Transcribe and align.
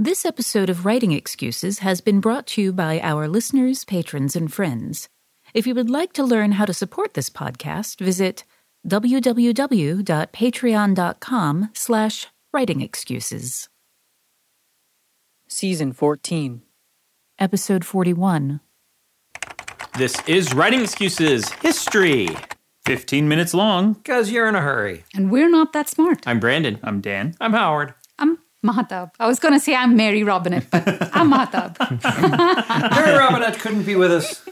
This 0.00 0.24
episode 0.24 0.70
of 0.70 0.86
Writing 0.86 1.10
Excuses 1.10 1.80
has 1.80 2.00
been 2.00 2.20
brought 2.20 2.46
to 2.48 2.62
you 2.62 2.72
by 2.72 3.00
our 3.00 3.26
listeners, 3.26 3.84
patrons, 3.84 4.36
and 4.36 4.52
friends. 4.52 5.08
If 5.54 5.66
you 5.66 5.74
would 5.74 5.90
like 5.90 6.12
to 6.12 6.22
learn 6.22 6.52
how 6.52 6.66
to 6.66 6.72
support 6.72 7.14
this 7.14 7.28
podcast, 7.28 7.98
visit 7.98 8.44
www.patreon.com 8.86 11.70
slash 11.74 12.26
writingexcuses. 12.54 13.68
Season 15.48 15.92
14. 15.92 16.62
Episode 17.40 17.84
41. 17.84 18.60
This 19.96 20.16
is 20.28 20.54
Writing 20.54 20.82
Excuses 20.82 21.50
History. 21.54 22.28
15 22.86 23.26
minutes 23.26 23.52
long. 23.52 23.94
Because 23.94 24.30
you're 24.30 24.46
in 24.46 24.54
a 24.54 24.60
hurry. 24.60 25.02
And 25.12 25.32
we're 25.32 25.50
not 25.50 25.72
that 25.72 25.88
smart. 25.88 26.22
I'm 26.24 26.38
Brandon. 26.38 26.78
I'm 26.84 27.00
Dan. 27.00 27.34
I'm 27.40 27.52
Howard. 27.52 27.94
I'm 28.16 28.38
Mahtab. 28.64 29.12
I 29.20 29.26
was 29.26 29.38
going 29.38 29.54
to 29.54 29.60
say 29.60 29.74
I'm 29.74 29.96
Mary 29.96 30.24
Robinette, 30.24 30.70
but 30.70 30.82
I'm 31.14 31.30
Mahtab. 31.30 31.78
Mary 32.96 33.16
Robinette 33.16 33.58
couldn't 33.58 33.84
be 33.84 33.94
with 33.94 34.10
us 34.10 34.44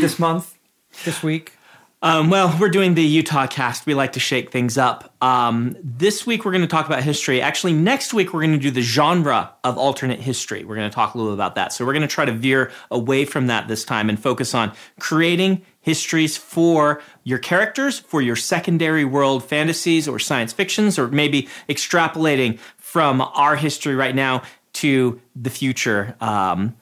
this 0.00 0.18
month, 0.18 0.56
this 1.04 1.22
week. 1.22 1.52
Um, 2.00 2.30
well, 2.30 2.56
we're 2.60 2.68
doing 2.68 2.94
the 2.94 3.02
Utah 3.02 3.48
cast. 3.48 3.84
We 3.84 3.92
like 3.94 4.12
to 4.12 4.20
shake 4.20 4.52
things 4.52 4.78
up. 4.78 5.12
Um, 5.20 5.76
this 5.82 6.24
week, 6.24 6.44
we're 6.44 6.52
going 6.52 6.62
to 6.62 6.68
talk 6.68 6.86
about 6.86 7.02
history. 7.02 7.42
Actually, 7.42 7.72
next 7.72 8.14
week, 8.14 8.32
we're 8.32 8.42
going 8.42 8.52
to 8.52 8.58
do 8.58 8.70
the 8.70 8.82
genre 8.82 9.52
of 9.64 9.76
alternate 9.76 10.20
history. 10.20 10.64
We're 10.64 10.76
going 10.76 10.88
to 10.88 10.94
talk 10.94 11.14
a 11.14 11.18
little 11.18 11.34
about 11.34 11.56
that. 11.56 11.72
So, 11.72 11.84
we're 11.84 11.94
going 11.94 12.02
to 12.02 12.08
try 12.08 12.24
to 12.24 12.30
veer 12.30 12.70
away 12.92 13.24
from 13.24 13.48
that 13.48 13.66
this 13.66 13.84
time 13.84 14.08
and 14.08 14.16
focus 14.16 14.54
on 14.54 14.72
creating 15.00 15.62
histories 15.80 16.36
for 16.36 17.02
your 17.24 17.38
characters, 17.38 17.98
for 17.98 18.20
your 18.20 18.36
secondary 18.36 19.04
world 19.04 19.42
fantasies 19.42 20.06
or 20.06 20.20
science 20.20 20.52
fictions, 20.52 21.00
or 21.00 21.08
maybe 21.08 21.48
extrapolating 21.68 22.60
from 22.92 23.20
our 23.20 23.54
history 23.54 23.94
right 23.94 24.14
now 24.14 24.42
to 24.72 25.20
the 25.36 25.50
future. 25.50 26.16
Um, 26.22 26.74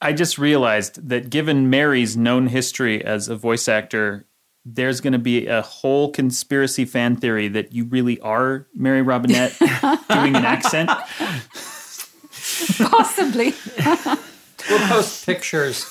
I 0.00 0.12
just 0.12 0.38
realized 0.38 1.08
that 1.08 1.28
given 1.28 1.68
Mary's 1.70 2.16
known 2.16 2.46
history 2.46 3.04
as 3.04 3.28
a 3.28 3.34
voice 3.34 3.66
actor, 3.66 4.26
there's 4.64 5.00
going 5.00 5.14
to 5.14 5.18
be 5.18 5.48
a 5.48 5.60
whole 5.60 6.12
conspiracy 6.12 6.84
fan 6.84 7.16
theory 7.16 7.48
that 7.48 7.72
you 7.72 7.84
really 7.84 8.20
are 8.20 8.68
Mary 8.74 9.02
Robinette 9.02 9.58
doing 9.58 10.36
an 10.36 10.44
accent. 10.44 10.88
Possibly. 12.78 13.54
We'll 14.70 14.88
post 14.88 15.26
pictures. 15.26 15.84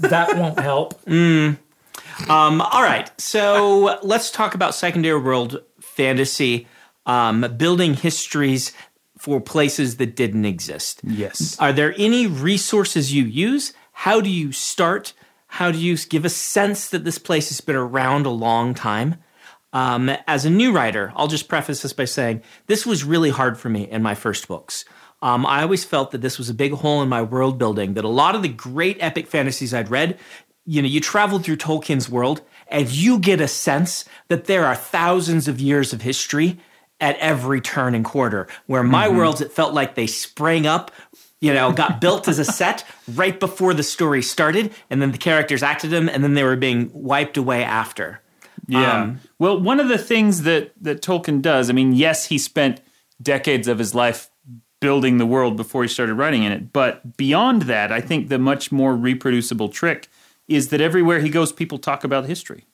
That 0.00 0.36
won't 0.36 0.58
help. 0.58 1.08
Um, 1.08 2.60
all 2.60 2.82
right, 2.82 3.10
so 3.20 4.00
let's 4.02 4.32
talk 4.32 4.56
about 4.56 4.74
secondary 4.74 5.20
world 5.20 5.62
fantasy, 5.80 6.66
um, 7.06 7.54
building 7.56 7.94
histories 7.94 8.72
for 9.18 9.40
places 9.40 9.96
that 9.98 10.16
didn't 10.16 10.44
exist. 10.44 11.00
Yes. 11.04 11.56
Are 11.60 11.72
there 11.72 11.94
any 11.96 12.26
resources 12.26 13.14
you 13.14 13.24
use? 13.24 13.72
How 13.92 14.20
do 14.20 14.28
you 14.28 14.52
start? 14.52 15.12
How 15.46 15.70
do 15.70 15.78
you 15.78 15.96
give 15.96 16.24
a 16.24 16.30
sense 16.30 16.88
that 16.88 17.04
this 17.04 17.18
place 17.18 17.48
has 17.50 17.60
been 17.60 17.76
around 17.76 18.26
a 18.26 18.30
long 18.30 18.74
time? 18.74 19.16
Um, 19.72 20.10
as 20.26 20.44
a 20.44 20.50
new 20.50 20.72
writer, 20.72 21.12
I'll 21.14 21.28
just 21.28 21.48
preface 21.48 21.82
this 21.82 21.92
by 21.92 22.04
saying 22.04 22.42
this 22.66 22.84
was 22.84 23.04
really 23.04 23.30
hard 23.30 23.58
for 23.58 23.68
me 23.68 23.88
in 23.88 24.02
my 24.02 24.14
first 24.14 24.48
books. 24.48 24.84
Um, 25.22 25.46
I 25.46 25.62
always 25.62 25.84
felt 25.84 26.10
that 26.10 26.20
this 26.20 26.36
was 26.36 26.50
a 26.50 26.54
big 26.54 26.72
hole 26.72 27.00
in 27.00 27.08
my 27.08 27.22
world 27.22 27.58
building, 27.58 27.94
that 27.94 28.04
a 28.04 28.08
lot 28.08 28.34
of 28.34 28.42
the 28.42 28.48
great 28.48 28.96
epic 29.00 29.28
fantasies 29.28 29.72
I'd 29.72 29.90
read, 29.90 30.18
you 30.66 30.82
know, 30.82 30.88
you 30.88 31.00
travel 31.00 31.38
through 31.38 31.56
Tolkien's 31.56 32.08
world 32.08 32.42
and 32.68 32.90
you 32.90 33.18
get 33.18 33.40
a 33.40 33.48
sense 33.48 34.04
that 34.28 34.46
there 34.46 34.66
are 34.66 34.74
thousands 34.74 35.48
of 35.48 35.60
years 35.60 35.92
of 35.92 36.02
history 36.02 36.58
at 37.02 37.18
every 37.18 37.60
turn 37.60 37.94
and 37.94 38.04
quarter. 38.04 38.46
Where 38.66 38.84
my 38.84 39.08
worlds, 39.08 39.42
it 39.42 39.52
felt 39.52 39.74
like 39.74 39.96
they 39.96 40.06
sprang 40.06 40.66
up, 40.66 40.92
you 41.40 41.52
know, 41.52 41.72
got 41.72 42.00
built 42.00 42.28
as 42.28 42.38
a 42.38 42.44
set 42.44 42.84
right 43.14 43.38
before 43.38 43.74
the 43.74 43.82
story 43.82 44.22
started, 44.22 44.72
and 44.88 45.02
then 45.02 45.10
the 45.10 45.18
characters 45.18 45.62
acted 45.62 45.90
them, 45.90 46.08
and 46.08 46.24
then 46.24 46.34
they 46.34 46.44
were 46.44 46.56
being 46.56 46.90
wiped 46.94 47.36
away 47.36 47.64
after. 47.64 48.20
Yeah. 48.68 49.02
Um, 49.02 49.20
well, 49.40 49.60
one 49.60 49.80
of 49.80 49.88
the 49.88 49.98
things 49.98 50.42
that 50.42 50.72
that 50.80 51.02
Tolkien 51.02 51.42
does, 51.42 51.68
I 51.68 51.72
mean, 51.72 51.92
yes, 51.92 52.26
he 52.26 52.38
spent 52.38 52.80
decades 53.20 53.66
of 53.66 53.78
his 53.78 53.94
life 53.94 54.30
building 54.80 55.18
the 55.18 55.26
world 55.26 55.56
before 55.56 55.82
he 55.82 55.88
started 55.88 56.14
writing 56.14 56.44
in 56.44 56.52
it, 56.52 56.72
but 56.72 57.16
beyond 57.16 57.62
that, 57.62 57.92
I 57.92 58.00
think 58.00 58.28
the 58.28 58.38
much 58.38 58.72
more 58.72 58.94
reproducible 58.94 59.68
trick 59.68 60.08
is 60.48 60.68
that 60.68 60.80
everywhere 60.80 61.20
he 61.20 61.28
goes, 61.28 61.52
people 61.52 61.78
talk 61.78 62.04
about 62.04 62.26
history, 62.26 62.66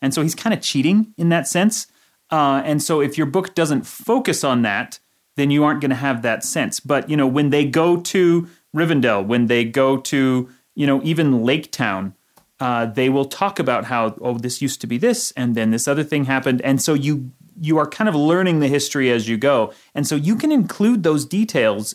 and 0.00 0.14
so 0.14 0.22
he's 0.22 0.34
kind 0.36 0.54
of 0.54 0.60
cheating 0.60 1.12
in 1.18 1.28
that 1.30 1.48
sense. 1.48 1.88
Uh, 2.32 2.62
and 2.64 2.82
so, 2.82 3.00
if 3.00 3.16
your 3.16 3.26
book 3.26 3.54
doesn't 3.54 3.86
focus 3.86 4.42
on 4.42 4.62
that, 4.62 4.98
then 5.36 5.50
you 5.50 5.62
aren't 5.62 5.80
going 5.80 5.90
to 5.90 5.96
have 5.96 6.22
that 6.22 6.42
sense. 6.42 6.80
But 6.80 7.08
you 7.08 7.16
know, 7.16 7.26
when 7.26 7.50
they 7.50 7.64
go 7.64 8.00
to 8.00 8.48
Rivendell, 8.74 9.24
when 9.24 9.46
they 9.46 9.64
go 9.64 9.98
to 9.98 10.48
you 10.74 10.86
know 10.86 11.00
even 11.04 11.44
Lake 11.44 11.70
Town, 11.70 12.14
uh, 12.58 12.86
they 12.86 13.08
will 13.08 13.26
talk 13.26 13.58
about 13.58 13.84
how 13.84 14.16
oh 14.20 14.38
this 14.38 14.62
used 14.62 14.80
to 14.80 14.86
be 14.86 14.98
this 14.98 15.30
and 15.32 15.54
then 15.54 15.70
this 15.70 15.86
other 15.86 16.02
thing 16.02 16.24
happened. 16.24 16.62
And 16.62 16.80
so 16.80 16.94
you 16.94 17.30
you 17.60 17.76
are 17.78 17.86
kind 17.86 18.08
of 18.08 18.14
learning 18.14 18.60
the 18.60 18.68
history 18.68 19.10
as 19.10 19.28
you 19.28 19.36
go. 19.36 19.72
And 19.94 20.06
so 20.06 20.16
you 20.16 20.36
can 20.36 20.50
include 20.50 21.02
those 21.02 21.26
details 21.26 21.94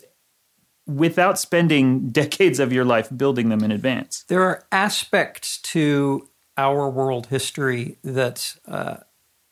without 0.86 1.40
spending 1.40 2.09
decades 2.22 2.59
of 2.59 2.72
your 2.72 2.86
life 2.86 3.09
building 3.16 3.50
them 3.50 3.64
in 3.64 3.72
advance. 3.72 4.24
There 4.28 4.44
are 4.44 4.66
aspects 4.72 5.58
to 5.74 6.30
our 6.58 6.90
world 6.90 7.28
history 7.28 7.98
that 8.04 8.56
uh, 8.68 8.98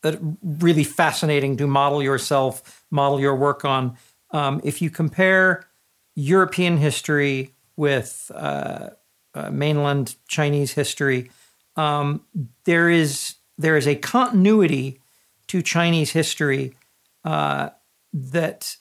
that 0.05 0.19
really 0.43 0.83
fascinating 0.83 1.57
to 1.57 1.65
model 1.65 2.03
yourself, 2.03 2.85
model 2.91 3.19
your 3.19 3.35
work 3.35 3.65
on. 3.65 3.97
Um, 4.29 4.61
if 4.63 4.79
you 4.79 4.91
compare 4.91 5.67
European 6.13 6.77
history 6.77 7.55
with 7.75 8.31
uh, 8.35 8.91
uh, 9.33 9.49
mainland 9.49 10.15
Chinese 10.27 10.73
history, 10.73 11.31
um, 11.75 12.21
there 12.65 12.87
is 12.87 13.35
there 13.57 13.77
is 13.77 13.87
a 13.87 13.95
continuity 13.95 15.01
to 15.47 15.63
Chinese 15.63 16.11
history 16.11 16.75
uh, 17.23 17.69
that 18.13 18.77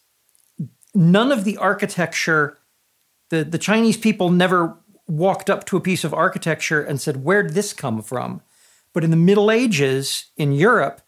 none 0.95 1.33
of 1.33 1.45
the 1.45 1.57
architecture 1.57 2.59
the, 3.31 3.45
the 3.45 3.59
Chinese 3.59 3.97
people 3.97 4.29
never 4.29 4.77
walked 5.09 5.49
up 5.49 5.65
to 5.65 5.79
a 5.79 5.81
piece 5.81 6.05
of 6.05 6.13
architecture 6.13 6.83
and 6.83 7.01
said, 7.01 7.25
Where'd 7.25 7.55
this 7.55 7.73
come 7.73 8.03
from? 8.03 8.43
But 8.93 9.05
in 9.05 9.11
the 9.11 9.17
Middle 9.17 9.51
Ages 9.51 10.27
in 10.37 10.53
Europe, 10.53 11.01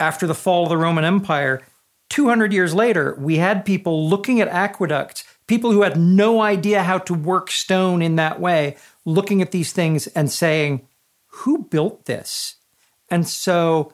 after 0.00 0.26
the 0.26 0.34
fall 0.34 0.64
of 0.64 0.68
the 0.68 0.76
Roman 0.76 1.04
Empire, 1.04 1.62
200 2.10 2.52
years 2.52 2.74
later, 2.74 3.14
we 3.18 3.36
had 3.36 3.64
people 3.64 4.08
looking 4.08 4.40
at 4.40 4.48
aqueducts, 4.48 5.24
people 5.46 5.72
who 5.72 5.82
had 5.82 5.98
no 5.98 6.40
idea 6.40 6.82
how 6.82 6.98
to 6.98 7.14
work 7.14 7.50
stone 7.50 8.00
in 8.02 8.16
that 8.16 8.40
way, 8.40 8.76
looking 9.04 9.42
at 9.42 9.50
these 9.50 9.72
things 9.72 10.06
and 10.08 10.30
saying, 10.30 10.86
Who 11.26 11.64
built 11.64 12.06
this? 12.06 12.56
And 13.10 13.26
so 13.26 13.92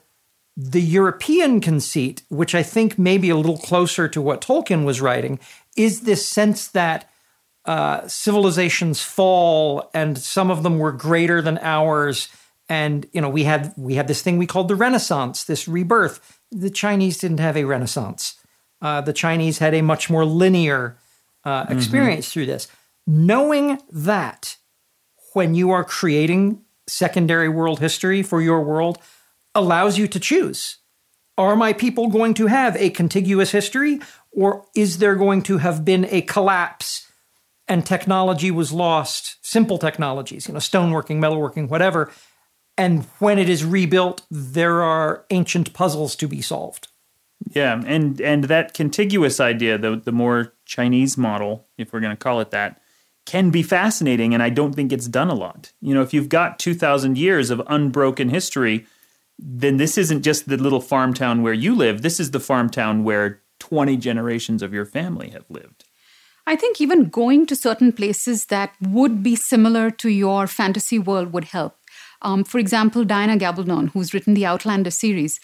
the 0.57 0.83
European 0.83 1.61
conceit, 1.61 2.23
which 2.29 2.55
I 2.55 2.63
think 2.63 2.99
may 2.99 3.19
be 3.19 3.31
a 3.31 3.37
little 3.37 3.59
closer 3.59 4.09
to 4.09 4.23
what 4.23 4.41
Tolkien 4.41 4.85
was 4.85 5.01
writing, 5.01 5.41
is 5.77 6.03
this 6.03 6.27
sense 6.27 6.69
that 6.69 7.11
uh, 7.65 8.07
civilizations 8.07 9.03
fall 9.03 9.91
and 9.95 10.19
some 10.19 10.51
of 10.51 10.63
them 10.63 10.79
were 10.79 10.93
greater 10.93 11.41
than 11.41 11.59
ours. 11.59 12.29
And 12.69 13.07
you 13.13 13.21
know, 13.21 13.29
we 13.29 13.45
had 13.45 13.73
we 13.77 13.95
had 13.95 14.09
this 14.09 14.23
thing 14.23 14.39
we 14.39 14.47
called 14.47 14.69
the 14.69 14.77
Renaissance, 14.77 15.45
this 15.45 15.69
rebirth. 15.69 16.41
The 16.51 16.71
Chinese 16.71 17.19
didn't 17.19 17.41
have 17.41 17.57
a 17.57 17.65
Renaissance. 17.65 18.41
Uh, 18.81 19.01
the 19.01 19.13
Chinese 19.13 19.59
had 19.59 19.75
a 19.75 19.83
much 19.83 20.09
more 20.11 20.25
linear 20.25 20.99
uh, 21.45 21.67
experience 21.69 22.33
through 22.33 22.47
this. 22.47 22.69
Knowing 23.07 23.79
that 23.91 24.57
when 25.35 25.55
you 25.55 25.71
are 25.71 25.85
creating 25.85 26.63
secondary 26.87 27.49
world 27.49 27.81
history 27.81 28.23
for 28.23 28.41
your 28.41 28.63
world 28.63 28.99
allows 29.55 29.99
you 29.99 30.07
to 30.09 30.21
choose. 30.21 30.79
Are 31.37 31.57
my 31.57 31.73
people 31.73 32.09
going 32.09 32.35
to 32.35 32.47
have 32.47 32.77
a 32.77 32.91
contiguous 32.91 33.51
history, 33.51 34.01
or 34.31 34.65
is 34.75 34.99
there 34.99 35.17
going 35.17 35.43
to 35.43 35.59
have 35.59 35.85
been 35.85 36.07
a 36.11 36.23
collapse 36.23 37.11
and 37.67 37.85
technology 37.85 38.51
was 38.51 38.73
lost? 38.73 39.37
Simple 39.45 39.79
technologies, 39.79 40.47
you 40.47 40.55
know, 40.55 40.61
stoneworking, 40.61 41.19
metalworking, 41.19 41.69
whatever. 41.69 42.13
And 42.77 43.05
when 43.21 43.39
it 43.39 43.49
is 43.49 43.65
rebuilt, 43.65 44.23
there 44.31 44.83
are 44.83 45.25
ancient 45.31 45.73
puzzles 45.73 46.17
to 46.17 46.29
be 46.29 46.43
solved. 46.43 46.89
yeah 47.55 47.83
and 47.87 48.21
and 48.21 48.45
that 48.45 48.75
contiguous 48.75 49.39
idea 49.41 49.77
the 49.77 49.97
the 49.97 50.13
more 50.13 50.53
chinese 50.65 51.19
model 51.19 51.67
if 51.77 51.93
we're 51.93 52.01
going 52.01 52.17
to 52.17 52.25
call 52.25 52.41
it 52.41 52.51
that 52.51 52.81
can 53.27 53.51
be 53.51 53.63
fascinating 53.63 54.33
and 54.35 54.43
i 54.43 54.49
don't 54.49 54.75
think 54.75 54.93
it's 54.93 55.09
done 55.09 55.31
a 55.31 55.35
lot 55.35 55.73
you 55.81 55.93
know 55.95 56.03
if 56.03 56.15
you've 56.15 56.29
got 56.29 56.59
2000 56.59 57.19
years 57.19 57.51
of 57.51 57.61
unbroken 57.67 58.29
history 58.31 58.87
then 59.39 59.77
this 59.77 59.99
isn't 59.99 60.23
just 60.23 60.49
the 60.49 60.57
little 60.57 60.81
farm 60.81 61.13
town 61.13 61.43
where 61.43 61.53
you 61.65 61.75
live 61.75 62.01
this 62.03 62.19
is 62.21 62.31
the 62.31 62.41
farm 62.41 62.71
town 62.71 63.05
where 63.05 63.41
20 63.59 63.97
generations 63.99 64.63
of 64.63 64.73
your 64.73 64.87
family 64.87 65.29
have 65.31 65.45
lived 65.51 65.85
I 66.47 66.57
think 66.57 66.79
even 66.81 67.09
going 67.09 67.47
to 67.47 67.57
certain 67.57 67.91
places 67.93 68.47
that 68.47 68.75
would 68.81 69.23
be 69.23 69.35
similar 69.35 69.91
to 70.03 70.09
your 70.11 70.47
fantasy 70.47 70.99
world 70.99 71.33
would 71.33 71.45
help. 71.45 71.75
Um, 72.25 72.43
for 72.43 72.59
example, 72.59 73.05
Diana 73.05 73.37
Gabaldon, 73.37 73.91
who's 73.91 74.15
written 74.15 74.35
the 74.35 74.47
Outlander 74.47 74.91
series, 74.91 75.39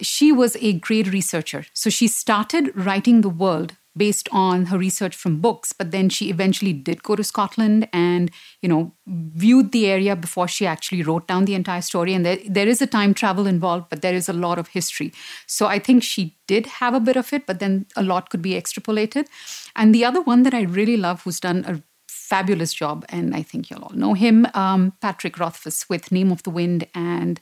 she 0.00 0.32
was 0.32 0.56
a 0.60 0.74
great 0.74 1.12
researcher. 1.12 1.66
So 1.74 1.90
she 1.90 2.08
started 2.08 2.74
writing 2.74 3.20
the 3.20 3.28
world 3.28 3.76
based 3.96 4.28
on 4.30 4.66
her 4.66 4.78
research 4.78 5.16
from 5.16 5.40
books 5.40 5.72
but 5.72 5.90
then 5.90 6.08
she 6.08 6.30
eventually 6.30 6.72
did 6.72 7.02
go 7.02 7.16
to 7.16 7.24
scotland 7.24 7.88
and 7.92 8.30
you 8.62 8.68
know 8.68 8.92
viewed 9.06 9.72
the 9.72 9.86
area 9.86 10.14
before 10.14 10.46
she 10.46 10.64
actually 10.64 11.02
wrote 11.02 11.26
down 11.26 11.44
the 11.44 11.56
entire 11.56 11.82
story. 11.82 12.14
And 12.14 12.24
there, 12.24 12.38
there 12.48 12.68
is 12.68 12.80
a 12.80 12.86
time 12.86 13.14
travel 13.14 13.48
involved 13.48 13.86
but 13.90 14.00
there 14.00 14.14
is 14.14 14.28
a 14.28 14.32
lot 14.32 14.58
of 14.58 14.68
history. 14.68 15.12
So 15.46 15.66
i 15.66 15.78
think 15.80 16.04
she 16.04 16.36
did 16.46 16.66
have 16.66 16.94
a 16.94 17.00
bit 17.00 17.16
of 17.16 17.32
it 17.32 17.46
but 17.46 17.58
then 17.58 17.86
a 17.96 18.02
lot 18.02 18.30
could 18.30 18.42
be 18.42 18.52
extrapolated. 18.52 19.26
And 19.74 19.92
the 19.92 20.04
other 20.04 20.20
one 20.20 20.44
that 20.44 20.54
i 20.54 20.62
really 20.62 20.96
love 20.96 21.22
who's 21.22 21.40
done 21.40 21.64
a 21.66 21.82
fabulous 22.30 22.72
job 22.72 23.04
and 23.08 23.34
i 23.34 23.42
think 23.42 23.68
you'll 23.68 23.82
all 23.82 23.96
know 24.04 24.14
him 24.14 24.46
um, 24.54 24.92
patrick 25.00 25.38
rothfuss 25.38 25.88
with 25.88 26.12
name 26.12 26.30
of 26.30 26.42
the 26.44 26.50
wind 26.50 26.86
and 26.94 27.40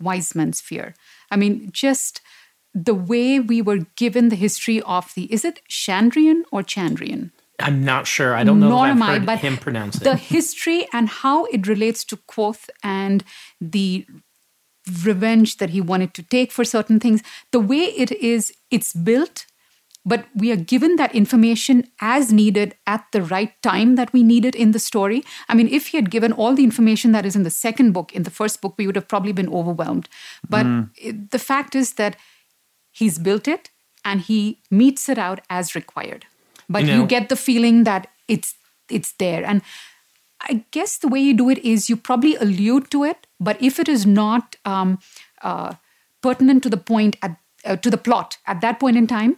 wise 0.00 0.34
man's 0.34 0.60
fear 0.60 0.94
i 1.30 1.36
mean 1.36 1.70
just 1.72 2.20
the 2.74 2.94
way 2.94 3.40
we 3.40 3.60
were 3.62 3.78
given 3.96 4.28
the 4.28 4.36
history 4.36 4.80
of 4.82 5.12
the 5.14 5.32
is 5.32 5.44
it 5.44 5.60
Chandrian 5.68 6.42
or 6.52 6.62
Chandrian? 6.62 7.30
I'm 7.60 7.84
not 7.84 8.06
sure. 8.06 8.34
I 8.34 8.44
don't 8.44 8.60
know 8.60 8.68
Nor 8.68 8.86
am 8.86 9.00
heard 9.00 9.26
but 9.26 9.40
him 9.40 9.56
pronounce 9.56 9.96
it. 9.96 10.04
The 10.04 10.16
history 10.16 10.86
and 10.92 11.08
how 11.08 11.46
it 11.46 11.66
relates 11.66 12.04
to 12.04 12.16
Kvothe 12.16 12.68
and 12.84 13.24
the 13.60 14.06
revenge 15.02 15.56
that 15.56 15.70
he 15.70 15.80
wanted 15.80 16.14
to 16.14 16.22
take 16.22 16.52
for 16.52 16.64
certain 16.64 17.00
things. 17.00 17.22
The 17.50 17.60
way 17.60 17.78
it 17.78 18.12
is, 18.12 18.52
it's 18.70 18.92
built, 18.92 19.46
but 20.12 20.26
we 20.42 20.50
are 20.52 20.60
given 20.72 20.96
that 20.96 21.14
information 21.20 21.82
as 22.00 22.32
needed 22.32 22.74
at 22.86 23.04
the 23.12 23.22
right 23.30 23.54
time 23.62 23.94
that 24.00 24.12
we 24.12 24.22
need 24.22 24.44
it 24.50 24.54
in 24.64 24.72
the 24.76 24.82
story. 24.84 25.22
I 25.48 25.54
mean, 25.60 25.68
if 25.78 25.88
he 25.88 25.98
had 25.98 26.10
given 26.10 26.32
all 26.32 26.54
the 26.54 26.64
information 26.64 27.12
that 27.12 27.26
is 27.30 27.36
in 27.40 27.42
the 27.48 27.54
second 27.58 27.92
book, 27.92 28.14
in 28.20 28.22
the 28.22 28.34
first 28.40 28.60
book, 28.62 28.74
we 28.78 28.86
would 28.86 28.96
have 29.00 29.08
probably 29.08 29.32
been 29.32 29.52
overwhelmed. 29.60 30.08
But 30.48 30.66
it, 30.96 31.30
the 31.30 31.44
fact 31.50 31.74
is 31.74 31.94
that 31.94 32.16
he's 32.90 33.18
built 33.28 33.46
it 33.46 33.70
and 34.04 34.20
he 34.20 34.40
meets 34.82 35.08
it 35.08 35.18
out 35.28 35.40
as 35.60 35.74
required 35.74 36.26
but 36.68 36.84
You 36.84 36.94
you, 36.94 37.06
get 37.06 37.28
the 37.28 37.36
feeling 37.36 37.84
that 37.84 38.08
it's 38.26 38.54
it's 38.90 39.12
there 39.12 39.44
and 39.44 39.62
i 40.40 40.64
guess 40.70 40.98
the 40.98 41.08
way 41.08 41.20
you 41.20 41.34
do 41.34 41.50
it 41.50 41.58
is 41.58 41.88
you 41.90 41.96
probably 41.96 42.36
allude 42.36 42.90
to 42.90 43.04
it 43.04 43.26
but 43.40 43.60
if 43.60 43.78
it 43.78 43.88
is 43.88 44.06
not 44.06 44.56
um, 44.64 44.98
uh, 45.42 45.74
pertinent 46.22 46.62
to 46.62 46.70
the 46.70 46.76
point 46.76 47.16
at 47.22 47.36
uh, 47.64 47.76
to 47.76 47.90
the 47.90 47.98
plot 47.98 48.38
at 48.46 48.60
that 48.60 48.78
point 48.80 48.96
in 48.96 49.06
time 49.06 49.36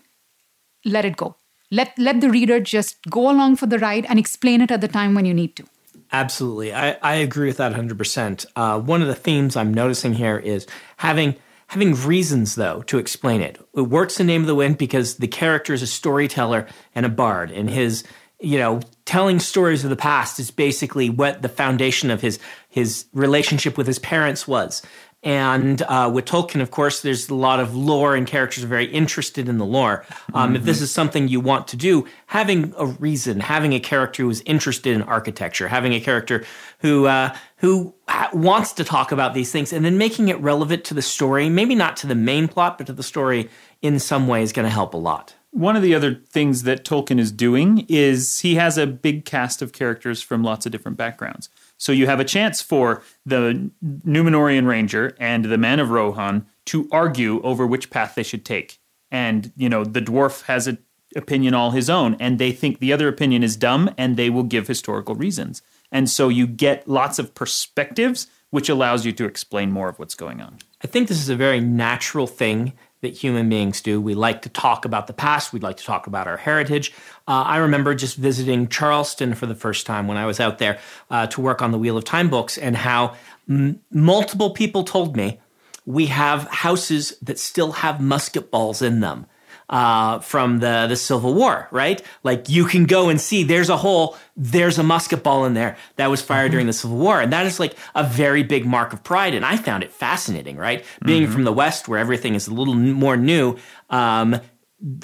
let 0.85 1.05
it 1.05 1.17
go 1.17 1.37
let 1.71 1.97
let 1.99 2.21
the 2.21 2.31
reader 2.31 2.61
just 2.61 2.99
go 3.09 3.31
along 3.31 3.57
for 3.57 3.67
the 3.67 3.79
ride 3.79 4.07
and 4.09 4.19
explain 4.19 4.61
it 4.61 4.71
at 4.71 4.81
the 4.81 4.89
time 4.89 5.15
when 5.15 5.25
you 5.25 5.35
need 5.35 5.55
to 5.57 5.65
Absolutely. 6.13 6.75
I, 6.75 6.93
I 7.03 7.15
agree 7.17 7.47
with 7.47 7.59
that 7.59 7.73
100%. 7.73 8.47
Uh, 8.57 8.81
one 8.81 9.01
of 9.01 9.09
the 9.09 9.15
themes 9.15 9.57
I'm 9.57 9.73
noticing 9.73 10.15
here 10.15 10.39
is 10.39 10.67
having 10.97 11.37
having 11.69 11.95
reasons, 11.95 12.57
though, 12.57 12.83
to 12.83 12.99
explain 12.99 13.41
it. 13.41 13.57
It 13.77 13.83
works 13.83 14.19
in 14.19 14.27
Name 14.27 14.41
of 14.41 14.49
the 14.49 14.57
Wind 14.57 14.77
because 14.77 15.19
the 15.19 15.29
character 15.29 15.73
is 15.73 15.83
a 15.83 15.87
storyteller 15.87 16.67
and 16.97 17.07
a 17.07 17.09
bard, 17.09 17.53
and 17.53 17.71
his, 17.71 18.03
you 18.41 18.59
know, 18.59 18.81
telling 19.05 19.39
stories 19.39 19.85
of 19.85 19.91
the 19.91 19.95
past 19.95 20.41
is 20.41 20.51
basically 20.51 21.09
what 21.09 21.43
the 21.43 21.49
foundation 21.49 22.11
of 22.11 22.21
his 22.21 22.41
his 22.69 23.07
relationship 23.13 23.79
with 23.79 23.87
his 23.87 24.01
parents 24.01 24.49
was. 24.49 24.83
And 25.23 25.83
uh, 25.83 26.11
with 26.15 26.25
Tolkien, 26.25 26.63
of 26.63 26.71
course, 26.71 27.03
there's 27.03 27.29
a 27.29 27.35
lot 27.35 27.61
of 27.61 27.77
lore, 27.77 28.17
and 28.17 28.27
characters 28.27 28.65
are 28.65 28.69
very 28.69 28.87
interested 28.87 29.51
in 29.51 29.59
the 29.59 29.67
lore. 29.67 30.07
Um, 30.33 30.57
If 30.57 30.65
this 30.65 30.81
is 30.81 30.91
something 30.91 31.29
you 31.29 31.41
want 31.41 31.69
to 31.69 31.77
do, 31.77 32.07
having 32.27 32.73
a 32.79 32.87
reason, 32.87 33.41
having 33.41 33.75
a 33.75 33.81
character 33.81 34.23
who 34.23 34.31
is 34.31 34.41
interested 34.47 34.95
in 34.95 35.03
architecture, 35.03 35.69
having 35.69 35.93
a 35.93 36.01
character 36.01 36.45
who 36.79 37.05
uh, 37.05 37.37
who 37.57 37.93
ha- 38.09 38.31
wants 38.33 38.73
to 38.73 38.85
talk 38.85 39.13
about 39.13 39.35
these 39.35 39.53
things, 39.53 39.75
and 39.75 39.85
then 39.85 39.99
making 39.99 40.29
it 40.29 40.41
relevant 40.41 40.85
to 40.85 40.95
the 40.95 41.03
story, 41.03 41.51
maybe 41.51 41.75
not 41.75 41.99
to 41.99 42.07
the 42.07 42.15
main 42.15 42.49
plot, 42.49 42.79
but 42.79 42.87
to 42.87 42.95
the 42.95 43.03
story 43.03 43.51
in 43.83 43.99
some 43.99 44.27
way, 44.27 44.43
is 44.43 44.53
going 44.53 44.67
to 44.67 44.73
help 44.73 44.95
a 44.95 44.99
lot. 44.99 45.35
One 45.53 45.77
of 45.77 45.83
the 45.83 45.95
other 45.95 46.15
things 46.15 46.63
that 46.63 46.85
Tolkien 46.85 47.19
is 47.19 47.33
doing 47.33 47.85
is 47.89 48.41
he 48.41 48.55
has 48.55 48.79
a 48.79 48.87
big 48.87 49.25
cast 49.25 49.61
of 49.61 49.73
characters 49.73 50.23
from 50.23 50.43
lots 50.45 50.65
of 50.65 50.73
different 50.73 50.97
backgrounds. 50.97 51.51
So 51.81 51.93
you 51.93 52.07
have 52.07 52.21
a 52.21 52.25
chance 52.25 52.61
for 52.61 53.03
the 53.25 53.71
Numenorean 53.83 54.67
Ranger 54.67 55.17
and 55.19 55.47
the 55.47 55.57
Man 55.57 55.81
of 55.81 55.89
Rohan 55.89 56.47
to 56.67 56.87
argue 56.93 57.41
over 57.43 57.67
which 57.67 57.89
path 57.89 58.15
they 58.15 58.23
should 58.23 58.45
take. 58.45 58.79
And, 59.11 59.51
you 59.57 59.71
know, 59.71 59.85
the 59.85 60.03
dwarf 60.03 60.43
has 60.43 60.67
an 60.67 60.77
opinion 61.17 61.55
all 61.55 61.71
his 61.71 61.89
own, 61.89 62.17
and 62.21 62.39
they 62.39 62.53
think 62.53 62.79
the 62.79 62.93
other 62.93 63.09
opinion 63.09 63.43
is 63.43 63.57
dumb, 63.57 63.93
and 63.97 64.17
they 64.17 64.29
will 64.29 64.43
give 64.43 64.69
historical 64.69 65.15
reasons. 65.15 65.63
And 65.91 66.09
so 66.09 66.29
you 66.29 66.47
get 66.47 66.87
lots 66.87 67.19
of 67.19 67.35
perspectives, 67.35 68.27
which 68.51 68.69
allows 68.69 69.07
you 69.07 69.13
to 69.13 69.25
explain 69.25 69.73
more 69.73 69.89
of 69.89 69.99
what's 69.99 70.15
going 70.15 70.43
on. 70.43 70.59
I 70.85 70.87
think 70.87 71.09
this 71.09 71.19
is 71.19 71.31
a 71.31 71.35
very 71.35 71.61
natural 71.61 72.27
thing 72.27 72.75
that 73.03 73.17
human 73.17 73.49
beings 73.49 73.81
do. 73.81 74.01
We 74.01 74.15
like 74.15 74.43
to 74.43 74.49
talk 74.49 74.85
about 74.85 75.07
the 75.07 75.13
past. 75.13 75.53
We'd 75.53 75.63
like 75.63 75.79
to 75.79 75.85
talk 75.85 76.07
about 76.07 76.27
our 76.27 76.37
heritage. 76.37 76.93
Uh, 77.27 77.43
I 77.47 77.57
remember 77.59 77.95
just 77.95 78.17
visiting 78.17 78.69
Charleston 78.69 79.35
for 79.35 79.47
the 79.47 79.55
first 79.55 79.87
time 79.87 80.07
when 80.07 80.17
I 80.17 80.27
was 80.27 80.41
out 80.41 80.59
there 80.59 80.79
uh, 81.11 81.27
to 81.29 81.41
work 81.41 81.63
on 81.63 81.71
the 81.71 81.79
Wheel 81.79 81.97
of 81.97 82.05
Time 82.05 82.29
books, 82.29 82.59
and 82.59 82.77
how 82.77 83.17
m- 83.49 83.81
multiple 83.91 84.51
people 84.51 84.85
told 84.85 85.17
me 85.17 85.41
we 85.87 86.07
have 86.07 86.47
houses 86.49 87.17
that 87.23 87.39
still 87.39 87.73
have 87.73 88.01
musket 88.01 88.51
balls 88.51 88.83
in 88.83 89.01
them 89.01 89.27
uh, 89.71 90.19
from 90.19 90.59
the 90.59 90.87
the 90.89 90.97
Civil 90.97 91.33
War, 91.33 91.69
right? 91.71 92.03
Like 92.23 92.49
you 92.49 92.65
can 92.65 92.85
go 92.85 93.09
and 93.09 93.21
see 93.21 93.45
there's 93.45 93.71
a 93.71 93.77
hole, 93.77 94.17
there's 94.37 94.79
a 94.79 94.83
musket 94.83 95.23
ball 95.23 95.45
in 95.47 95.55
there 95.55 95.77
that 95.97 96.11
was 96.11 96.21
fired 96.21 96.51
during 96.51 96.67
the 96.67 96.73
Civil 96.73 96.99
War, 96.99 97.21
and 97.21 97.33
that 97.33 97.47
is 97.47 97.61
like 97.61 97.77
a 97.95 98.05
very 98.05 98.43
big 98.43 98.67
mark 98.67 98.93
of 98.93 99.03
pride. 99.03 99.33
And 99.33 99.45
I 99.45 99.57
found 99.57 99.85
it 99.85 99.93
fascinating, 99.93 100.57
right? 100.57 100.85
Being 101.03 101.29
from 101.29 101.45
the 101.45 101.53
West, 101.53 101.89
where 101.89 102.01
everything 102.01 102.35
is 102.35 102.49
a 102.49 102.53
little 102.53 102.75
more 102.75 103.17
new. 103.17 103.57
Um, 103.89 104.41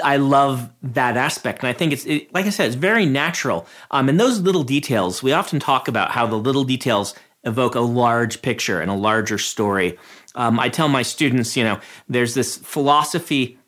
I 0.03 0.17
love 0.17 0.71
that 0.83 1.17
aspect, 1.17 1.63
and 1.63 1.69
I 1.69 1.73
think 1.73 1.93
it's 1.93 2.05
it, 2.05 2.35
like 2.35 2.47
I 2.47 2.51
said, 2.51 2.67
it's 2.67 2.75
very 2.75 3.07
natural. 3.07 3.67
Um, 3.93 4.09
and 4.09 4.19
those 4.19 4.41
little 4.41 4.65
details, 4.65 5.23
we 5.23 5.33
often 5.33 5.61
talk 5.61 5.87
about 5.87 6.11
how 6.11 6.27
the 6.27 6.37
little 6.37 6.65
details 6.65 7.15
evoke 7.45 7.77
a 7.77 7.81
large 7.81 8.43
picture 8.43 8.81
and 8.81 8.91
a 8.91 8.95
larger 8.95 9.39
story. 9.39 9.97
Um, 10.35 10.59
I 10.59 10.71
tell 10.71 10.89
my 10.89 11.03
students, 11.03 11.57
you 11.57 11.63
know, 11.63 11.79
there's 12.09 12.35
this 12.35 12.57
philosophy 12.57 13.59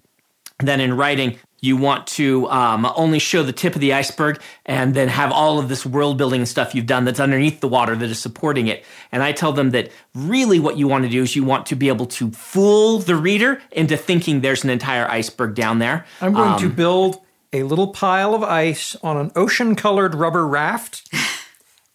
that 0.61 0.81
in 0.81 0.97
writing 0.97 1.39
you 1.61 1.77
want 1.77 2.07
to 2.07 2.49
um, 2.51 2.91
only 2.97 3.19
show 3.19 3.43
the 3.43 3.53
tip 3.53 3.75
of 3.75 3.81
the 3.81 3.93
iceberg 3.93 4.41
and 4.65 4.95
then 4.95 5.09
have 5.09 5.33
all 5.33 5.59
of 5.59 5.69
this 5.69 5.85
world 5.85 6.17
building 6.17 6.41
and 6.41 6.49
stuff 6.49 6.75
you've 6.75 6.87
done 6.87 7.05
that's 7.05 7.19
underneath 7.19 7.61
the 7.61 7.69
water 7.69 7.97
that 7.97 8.09
is 8.09 8.19
supporting 8.19 8.69
it. 8.69 8.85
And 9.11 9.23
I 9.23 9.33
tell 9.33 9.53
them 9.53 9.71
that 9.71 9.91
really 10.15 10.61
what 10.61 10.77
you 10.77 10.87
want 10.87 11.05
to 11.05 11.11
do 11.11 11.23
is 11.23 11.35
you 11.35 11.45
want 11.45 11.67
to 11.67 11.77
be 11.77 11.89
able 11.89 12.07
to 12.07 12.31
fool 12.31 13.01
the 13.01 13.17
reader 13.17 13.61
into 13.73 13.97
thinking 13.97 14.41
there's 14.41 14.63
an 14.63 14.71
entire 14.71 15.09
iceberg 15.11 15.55
down 15.55 15.81
there. 15.81 16.07
I'm 16.21 16.33
going 16.33 16.61
to 16.61 16.69
build 16.69 17.21
a 17.53 17.65
little 17.65 17.89
pile 17.89 18.35
of 18.35 18.43
ice 18.43 18.95
on 19.03 19.17
an 19.17 19.33
ocean 19.35 19.75
colored 19.75 20.15
rubber 20.15 20.47
raft. 20.47 21.09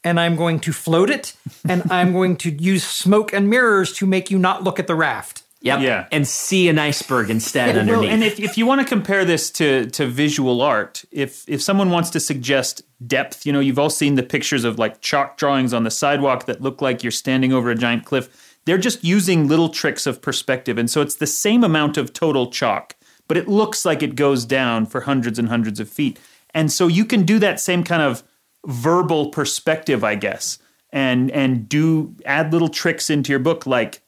And 0.06 0.20
I'm 0.20 0.36
going 0.36 0.60
to 0.60 0.74
float 0.74 1.10
it, 1.10 1.34
and 1.64 1.90
I'm 1.90 2.12
going 2.12 2.36
to 2.36 2.52
use 2.52 2.84
smoke 2.84 3.32
and 3.32 3.50
mirrors 3.50 3.94
to 3.94 4.06
make 4.06 4.30
you 4.30 4.38
not 4.38 4.62
look 4.62 4.78
at 4.78 4.88
the 4.88 4.96
raft. 4.96 5.44
Yep. 5.64 5.80
Yeah. 5.80 6.08
And 6.12 6.28
see 6.28 6.68
an 6.68 6.78
iceberg 6.78 7.30
instead 7.30 7.78
underneath. 7.78 8.02
Well, 8.02 8.10
and 8.10 8.22
if, 8.22 8.38
if 8.38 8.58
you 8.58 8.66
want 8.66 8.82
to 8.82 8.86
compare 8.86 9.24
this 9.24 9.50
to 9.52 9.86
to 9.92 10.06
visual 10.06 10.62
art, 10.62 11.06
if 11.10 11.48
if 11.48 11.62
someone 11.62 11.90
wants 11.90 12.10
to 12.12 12.20
suggest 12.20 12.82
depth, 13.08 13.46
you 13.46 13.54
know, 13.54 13.62
you've 13.62 13.80
all 13.80 13.90
seen 13.90 14.16
the 14.16 14.24
pictures 14.24 14.66
of 14.66 14.78
like 14.78 15.00
chalk 15.00 15.38
drawings 15.38 15.74
on 15.74 15.86
the 15.86 15.90
sidewalk 15.90 16.48
that 16.48 16.62
look 16.62 16.82
like 16.82 17.02
you're 17.02 17.12
standing 17.12 17.54
over 17.54 17.72
a 17.72 17.76
giant 17.76 18.04
cliff. 18.04 18.58
They're 18.66 18.78
just 18.78 19.06
using 19.06 19.48
little 19.48 19.70
tricks 19.70 20.06
of 20.06 20.22
perspective, 20.22 20.78
and 20.78 20.90
so 20.90 21.00
it's 21.00 21.16
the 21.16 21.28
same 21.28 21.64
amount 21.64 21.96
of 21.96 22.12
total 22.12 22.52
chalk, 22.52 22.98
but 23.30 23.38
it 23.38 23.48
looks 23.48 23.86
like 23.86 24.04
it 24.04 24.16
goes 24.16 24.44
down 24.44 24.86
for 24.86 25.02
hundreds 25.02 25.40
and 25.40 25.48
hundreds 25.48 25.80
of 25.80 25.88
feet. 25.88 26.20
And 26.54 26.74
so 26.74 26.88
you 26.88 27.06
can 27.06 27.24
do 27.24 27.40
that 27.40 27.62
same 27.62 27.86
kind 27.86 28.02
of 28.02 28.22
verbal 28.66 29.30
perspective, 29.30 30.04
I 30.04 30.16
guess, 30.16 30.60
and 30.92 31.32
and 31.32 31.70
do 31.70 32.16
add 32.26 32.52
little 32.52 32.70
tricks 32.70 33.10
into 33.10 33.32
your 33.32 33.40
book 33.40 33.66
like 33.66 34.02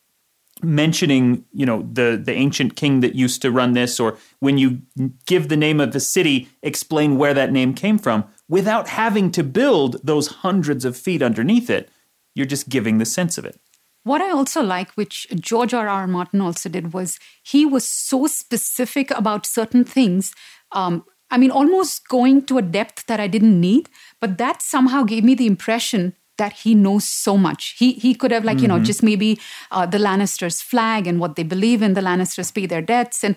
mentioning 0.63 1.43
you 1.53 1.65
know 1.65 1.88
the 1.91 2.21
the 2.24 2.31
ancient 2.31 2.75
king 2.75 3.01
that 3.01 3.15
used 3.15 3.41
to 3.41 3.51
run 3.51 3.74
this 3.74 4.00
or 4.00 4.17
when 4.39 4.57
you 4.57 4.81
give 5.25 5.50
the 5.50 5.57
name 5.57 5.81
of 5.81 5.91
the 5.91 6.00
city 6.00 6.47
explain 6.63 7.17
where 7.17 7.33
that 7.33 7.51
name 7.51 7.74
came 7.74 7.97
from 7.97 8.24
without 8.47 8.88
having 8.88 9.31
to 9.31 9.43
build 9.43 10.00
those 10.03 10.27
hundreds 10.27 10.85
of 10.85 10.95
feet 10.95 11.21
underneath 11.21 11.69
it 11.69 11.89
you're 12.35 12.45
just 12.45 12.69
giving 12.69 13.00
the 13.00 13.05
sense 13.05 13.38
of 13.38 13.45
it 13.45 13.59
What 14.05 14.21
I 14.21 14.29
also 14.29 14.62
like, 14.62 14.91
which 14.91 15.25
George 15.33 15.74
R. 15.74 15.88
R. 15.89 16.05
Martin 16.05 16.39
also 16.39 16.69
did, 16.69 16.93
was 16.93 17.17
he 17.41 17.65
was 17.65 17.89
so 17.89 18.27
specific 18.27 19.09
about 19.09 19.47
certain 19.47 19.83
things. 19.83 20.31
Um, 20.71 21.03
I 21.31 21.38
mean, 21.39 21.50
almost 21.50 22.07
going 22.07 22.45
to 22.45 22.59
a 22.59 22.62
depth 22.62 23.07
that 23.07 23.19
I 23.19 23.27
didn't 23.27 23.59
need, 23.59 23.89
but 24.21 24.38
that 24.38 24.62
somehow 24.62 25.01
gave 25.03 25.24
me 25.24 25.33
the 25.33 25.47
impression 25.47 26.13
that 26.37 26.53
he 26.53 26.75
knows 26.75 27.07
so 27.07 27.37
much. 27.37 27.75
He 27.77 27.93
he 27.93 28.13
could 28.13 28.31
have 28.31 28.43
like 28.43 28.59
you 28.59 28.67
know 28.67 28.79
just 28.79 29.03
maybe 29.03 29.39
uh, 29.71 29.85
the 29.85 29.97
Lannisters' 29.97 30.61
flag 30.61 31.07
and 31.07 31.19
what 31.19 31.35
they 31.35 31.43
believe 31.43 31.81
in. 31.81 31.93
The 31.93 32.01
Lannisters 32.01 32.53
pay 32.53 32.65
their 32.65 32.81
debts, 32.81 33.23
and 33.23 33.35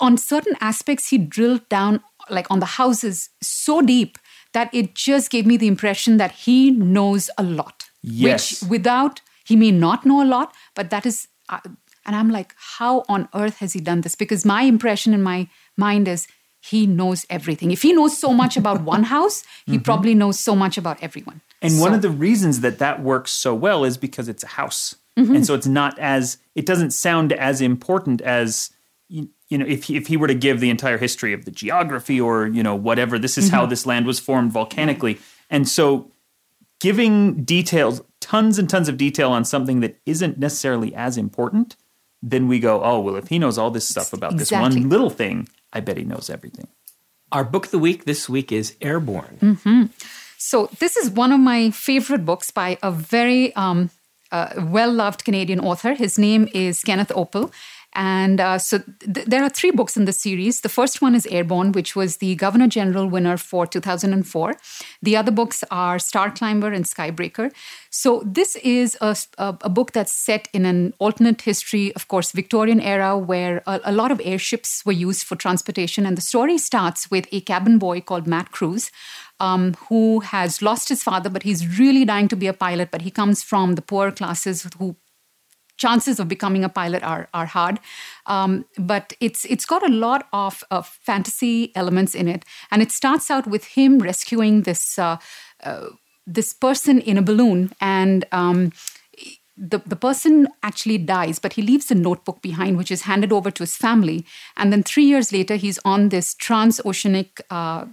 on 0.00 0.16
certain 0.16 0.56
aspects 0.60 1.08
he 1.08 1.18
drilled 1.18 1.68
down 1.68 2.02
like 2.30 2.50
on 2.50 2.60
the 2.60 2.66
houses 2.66 3.30
so 3.42 3.80
deep 3.82 4.18
that 4.52 4.72
it 4.72 4.94
just 4.94 5.30
gave 5.30 5.46
me 5.46 5.56
the 5.56 5.66
impression 5.66 6.16
that 6.16 6.32
he 6.32 6.70
knows 6.70 7.28
a 7.36 7.42
lot. 7.42 7.84
Yes. 8.02 8.62
Which 8.62 8.70
without 8.70 9.20
he 9.44 9.56
may 9.56 9.70
not 9.70 10.06
know 10.06 10.22
a 10.22 10.24
lot, 10.26 10.54
but 10.74 10.90
that 10.90 11.04
is, 11.04 11.28
uh, 11.48 11.60
and 12.06 12.16
I'm 12.16 12.30
like, 12.30 12.54
how 12.56 13.04
on 13.08 13.28
earth 13.34 13.58
has 13.58 13.74
he 13.74 13.80
done 13.80 14.00
this? 14.00 14.14
Because 14.14 14.44
my 14.44 14.62
impression 14.62 15.12
in 15.12 15.22
my 15.22 15.48
mind 15.76 16.08
is 16.08 16.26
he 16.70 16.86
knows 16.86 17.26
everything. 17.28 17.70
If 17.70 17.82
he 17.82 17.92
knows 17.92 18.16
so 18.16 18.32
much 18.32 18.56
about 18.56 18.82
one 18.94 19.04
house, 19.04 19.44
he 19.66 19.72
mm-hmm. 19.72 19.82
probably 19.82 20.14
knows 20.14 20.40
so 20.40 20.56
much 20.56 20.78
about 20.78 21.02
everyone. 21.02 21.42
And 21.60 21.78
one 21.80 21.92
of 21.92 22.02
the 22.02 22.10
reasons 22.10 22.60
that 22.60 22.78
that 22.78 23.02
works 23.02 23.32
so 23.32 23.54
well 23.54 23.84
is 23.84 23.98
because 23.98 24.28
it's 24.28 24.42
a 24.42 24.48
house. 24.48 24.94
And 25.16 25.28
mm-hmm. 25.28 25.42
so 25.42 25.54
it's 25.54 25.66
not 25.66 25.98
as, 25.98 26.38
it 26.54 26.66
doesn't 26.66 26.90
sound 26.90 27.32
as 27.32 27.60
important 27.60 28.20
as, 28.22 28.70
you, 29.08 29.28
you 29.48 29.58
know, 29.58 29.66
if 29.66 29.84
he, 29.84 29.96
if 29.96 30.08
he 30.08 30.16
were 30.16 30.26
to 30.26 30.34
give 30.34 30.60
the 30.60 30.70
entire 30.70 30.98
history 30.98 31.32
of 31.32 31.44
the 31.44 31.50
geography 31.50 32.20
or, 32.20 32.46
you 32.46 32.62
know, 32.62 32.74
whatever, 32.74 33.18
this 33.18 33.38
is 33.38 33.50
how 33.50 33.62
mm-hmm. 33.62 33.70
this 33.70 33.86
land 33.86 34.06
was 34.06 34.18
formed 34.18 34.50
volcanically. 34.50 35.18
And 35.50 35.68
so 35.68 36.10
giving 36.80 37.44
details, 37.44 38.02
tons 38.20 38.58
and 38.58 38.68
tons 38.68 38.88
of 38.88 38.96
detail 38.96 39.30
on 39.30 39.44
something 39.44 39.80
that 39.80 40.00
isn't 40.06 40.38
necessarily 40.38 40.94
as 40.94 41.16
important, 41.16 41.76
then 42.22 42.48
we 42.48 42.58
go, 42.58 42.82
oh, 42.82 43.00
well, 43.00 43.16
if 43.16 43.28
he 43.28 43.38
knows 43.38 43.58
all 43.58 43.70
this 43.70 43.86
stuff 43.86 44.14
about 44.14 44.38
this 44.38 44.50
one 44.50 44.88
little 44.88 45.10
thing, 45.10 45.46
I 45.74 45.80
bet 45.80 45.96
he 45.96 46.04
knows 46.04 46.30
everything. 46.30 46.68
Our 47.32 47.44
book 47.44 47.66
of 47.66 47.70
the 47.72 47.78
week 47.78 48.04
this 48.04 48.28
week 48.28 48.52
is 48.52 48.76
Airborn. 48.80 49.38
So 50.38 50.68
this 50.78 50.96
is 50.96 51.10
one 51.10 51.32
of 51.32 51.40
my 51.40 51.70
favorite 51.70 52.24
books 52.24 52.50
by 52.50 52.78
a 52.82 52.92
very 52.92 53.54
um, 53.56 53.90
uh, 54.30 54.50
well-loved 54.58 55.24
Canadian 55.24 55.58
author. 55.60 55.94
His 55.94 56.18
name 56.18 56.48
is 56.54 56.80
Kenneth 56.82 57.08
Oppel. 57.08 57.50
And 57.94 58.40
uh, 58.40 58.58
so 58.58 58.78
th- 58.78 59.26
there 59.26 59.42
are 59.42 59.48
three 59.48 59.70
books 59.70 59.96
in 59.96 60.04
the 60.04 60.12
series. 60.12 60.60
The 60.60 60.68
first 60.68 61.00
one 61.00 61.14
is 61.14 61.26
Airborn, 61.26 61.72
which 61.72 61.94
was 61.94 62.16
the 62.16 62.34
Governor 62.34 62.66
General 62.66 63.06
winner 63.06 63.36
for 63.36 63.66
2004. 63.66 64.54
The 65.02 65.16
other 65.16 65.30
books 65.30 65.62
are 65.70 65.98
Star 65.98 66.30
Climber 66.30 66.72
and 66.72 66.84
Skybreaker. 66.84 67.52
So 67.90 68.22
this 68.26 68.56
is 68.56 68.98
a, 69.00 69.16
a, 69.38 69.56
a 69.62 69.68
book 69.68 69.92
that's 69.92 70.12
set 70.12 70.48
in 70.52 70.66
an 70.66 70.94
alternate 70.98 71.42
history, 71.42 71.94
of 71.94 72.08
course, 72.08 72.32
Victorian 72.32 72.80
era, 72.80 73.16
where 73.16 73.62
a, 73.66 73.80
a 73.84 73.92
lot 73.92 74.10
of 74.10 74.20
airships 74.24 74.84
were 74.84 74.92
used 74.92 75.24
for 75.24 75.36
transportation. 75.36 76.04
And 76.04 76.16
the 76.16 76.22
story 76.22 76.58
starts 76.58 77.10
with 77.10 77.28
a 77.30 77.40
cabin 77.42 77.78
boy 77.78 78.00
called 78.00 78.26
Matt 78.26 78.50
Cruz, 78.50 78.90
um, 79.38 79.74
who 79.88 80.20
has 80.20 80.62
lost 80.62 80.88
his 80.88 81.02
father, 81.02 81.30
but 81.30 81.44
he's 81.44 81.78
really 81.78 82.04
dying 82.04 82.28
to 82.28 82.36
be 82.36 82.48
a 82.48 82.52
pilot. 82.52 82.90
But 82.90 83.02
he 83.02 83.10
comes 83.10 83.42
from 83.42 83.74
the 83.74 83.82
poor 83.82 84.10
classes 84.10 84.68
who 84.78 84.96
chances 85.76 86.20
of 86.20 86.28
becoming 86.28 86.64
a 86.64 86.68
pilot 86.68 87.02
are 87.02 87.28
are 87.32 87.46
hard. 87.46 87.80
Um, 88.26 88.64
but 88.78 89.12
it's 89.20 89.44
it's 89.44 89.66
got 89.66 89.82
a 89.82 89.92
lot 89.92 90.26
of, 90.32 90.64
of 90.70 90.86
fantasy 90.86 91.72
elements 91.74 92.14
in 92.14 92.28
it, 92.28 92.44
and 92.70 92.82
it 92.82 92.92
starts 92.92 93.30
out 93.30 93.46
with 93.46 93.64
him 93.64 93.98
rescuing 93.98 94.62
this 94.62 94.98
uh, 94.98 95.16
uh, 95.62 95.86
this 96.26 96.52
person 96.52 97.00
in 97.00 97.18
a 97.18 97.22
balloon 97.22 97.72
and. 97.80 98.24
Um, 98.32 98.72
the, 99.56 99.80
the 99.86 99.94
person 99.94 100.48
actually 100.64 100.98
dies, 100.98 101.38
but 101.38 101.52
he 101.52 101.62
leaves 101.62 101.88
a 101.88 101.94
notebook 101.94 102.42
behind, 102.42 102.76
which 102.76 102.90
is 102.90 103.02
handed 103.02 103.32
over 103.32 103.52
to 103.52 103.62
his 103.62 103.76
family. 103.76 104.26
And 104.56 104.72
then 104.72 104.82
three 104.82 105.04
years 105.04 105.30
later, 105.30 105.54
he's 105.54 105.78
on 105.84 106.08
this 106.08 106.34
transoceanic 106.34 107.40
uh, 107.50 107.84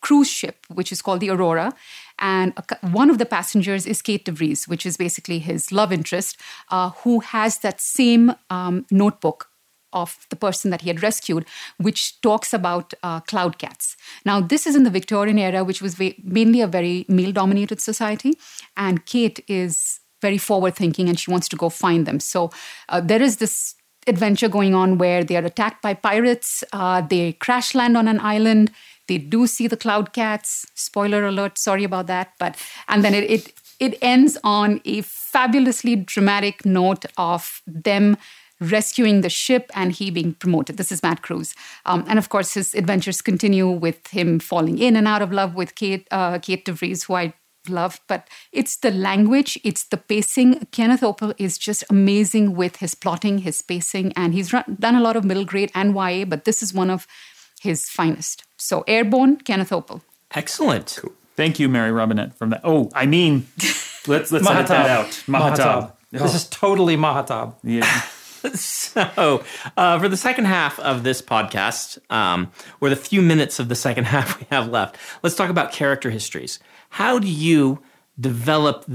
cruise 0.00 0.28
ship, 0.28 0.66
which 0.68 0.92
is 0.92 1.02
called 1.02 1.20
the 1.20 1.30
Aurora. 1.30 1.72
And 2.18 2.52
one 2.80 3.10
of 3.10 3.18
the 3.18 3.26
passengers 3.26 3.86
is 3.86 4.02
Kate 4.02 4.24
DeVries, 4.24 4.66
which 4.68 4.84
is 4.84 4.96
basically 4.96 5.38
his 5.38 5.70
love 5.72 5.92
interest, 5.92 6.36
uh, 6.70 6.90
who 6.90 7.20
has 7.20 7.58
that 7.58 7.80
same 7.80 8.34
um, 8.50 8.86
notebook 8.90 9.48
of 9.92 10.26
the 10.30 10.36
person 10.36 10.70
that 10.70 10.82
he 10.82 10.88
had 10.88 11.02
rescued, 11.02 11.46
which 11.78 12.20
talks 12.20 12.52
about 12.52 12.92
uh, 13.02 13.20
cloud 13.20 13.58
cats. 13.58 13.96
Now, 14.24 14.40
this 14.40 14.66
is 14.66 14.76
in 14.76 14.84
the 14.84 14.90
Victorian 14.90 15.38
era, 15.38 15.64
which 15.64 15.80
was 15.80 15.98
mainly 16.22 16.60
a 16.60 16.66
very 16.66 17.06
male 17.08 17.32
dominated 17.32 17.80
society. 17.80 18.38
And 18.76 19.06
Kate 19.06 19.42
is 19.48 20.00
very 20.20 20.38
forward 20.38 20.74
thinking 20.74 21.08
and 21.08 21.18
she 21.18 21.30
wants 21.30 21.48
to 21.48 21.56
go 21.56 21.68
find 21.68 22.06
them. 22.06 22.20
So 22.20 22.50
uh, 22.88 23.00
there 23.00 23.22
is 23.22 23.36
this 23.36 23.74
adventure 24.06 24.48
going 24.48 24.74
on 24.74 24.98
where 24.98 25.22
they 25.22 25.36
are 25.36 25.44
attacked 25.44 25.82
by 25.82 25.94
pirates. 25.94 26.64
Uh, 26.72 27.00
they 27.00 27.32
crash 27.34 27.74
land 27.74 27.96
on 27.96 28.08
an 28.08 28.20
island. 28.20 28.70
They 29.08 29.18
do 29.18 29.46
see 29.46 29.66
the 29.66 29.76
cloud 29.76 30.12
cats. 30.12 30.66
Spoiler 30.74 31.26
alert, 31.26 31.58
sorry 31.58 31.84
about 31.84 32.06
that. 32.06 32.32
But 32.38 32.56
and 32.88 33.04
then 33.04 33.14
it 33.14 33.30
it, 33.30 33.52
it 33.80 33.98
ends 34.00 34.38
on 34.44 34.80
a 34.84 35.00
fabulously 35.02 35.96
dramatic 35.96 36.64
note 36.64 37.04
of 37.16 37.62
them 37.66 38.16
rescuing 38.60 39.20
the 39.20 39.30
ship 39.30 39.70
and 39.74 39.92
he 39.92 40.10
being 40.10 40.34
promoted. 40.34 40.76
This 40.76 40.90
is 40.90 41.02
Matt 41.02 41.22
Cruz, 41.22 41.54
um, 41.86 42.04
and 42.08 42.18
of 42.18 42.28
course 42.28 42.54
his 42.54 42.74
adventures 42.74 43.22
continue 43.22 43.68
with 43.68 44.08
him 44.08 44.38
falling 44.40 44.78
in 44.78 44.96
and 44.96 45.06
out 45.06 45.22
of 45.22 45.32
love 45.32 45.54
with 45.54 45.74
Kate 45.74 46.06
uh, 46.10 46.38
Kate 46.38 46.64
DeVries, 46.64 47.06
who 47.06 47.14
I 47.14 47.34
love. 47.68 48.00
But 48.08 48.28
it's 48.52 48.76
the 48.76 48.90
language, 48.90 49.58
it's 49.64 49.84
the 49.84 49.96
pacing. 49.96 50.66
Kenneth 50.72 51.02
Oppel 51.02 51.34
is 51.38 51.58
just 51.58 51.84
amazing 51.90 52.54
with 52.54 52.76
his 52.76 52.94
plotting, 52.94 53.38
his 53.38 53.62
pacing, 53.62 54.12
and 54.14 54.34
he's 54.34 54.52
run, 54.52 54.76
done 54.78 54.96
a 54.96 55.00
lot 55.00 55.16
of 55.16 55.24
middle 55.24 55.44
grade 55.44 55.70
and 55.74 55.94
YA, 55.94 56.24
but 56.24 56.44
this 56.44 56.62
is 56.62 56.74
one 56.74 56.90
of 56.90 57.06
his 57.62 57.88
finest. 57.88 58.44
So 58.56 58.84
Airborn, 58.86 59.36
Kenneth 59.38 59.70
Oppel. 59.70 60.02
Excellent. 60.32 60.98
Thank 61.36 61.58
you, 61.60 61.68
Mary 61.68 61.92
Robinette, 61.92 62.34
from 62.36 62.50
that. 62.50 62.62
Oh, 62.64 62.90
I 62.94 63.06
mean, 63.06 63.46
let's 64.06 64.32
let's 64.32 64.48
edit 64.48 64.68
that 64.68 64.90
out. 64.90 65.10
Mahtab. 65.26 65.92
This 66.10 66.34
is 66.34 66.48
totally 66.48 66.96
Mahtab. 66.96 67.54
Yeah. 67.62 68.02
So, 68.54 69.42
uh, 69.76 69.98
for 69.98 70.08
the 70.08 70.16
second 70.16 70.44
half 70.44 70.78
of 70.78 71.02
this 71.02 71.20
podcast, 71.20 71.98
um, 72.08 72.52
or 72.80 72.88
the 72.88 72.96
few 72.96 73.20
minutes 73.20 73.58
of 73.58 73.68
the 73.68 73.74
second 73.74 74.04
half 74.14 74.38
we 74.38 74.46
have 74.50 74.68
left, 74.68 74.96
let's 75.24 75.34
talk 75.34 75.50
about 75.50 75.72
character 75.72 76.08
histories. 76.08 76.60
How 76.88 77.18
do 77.18 77.28
you 77.28 77.82
develop 78.18 78.88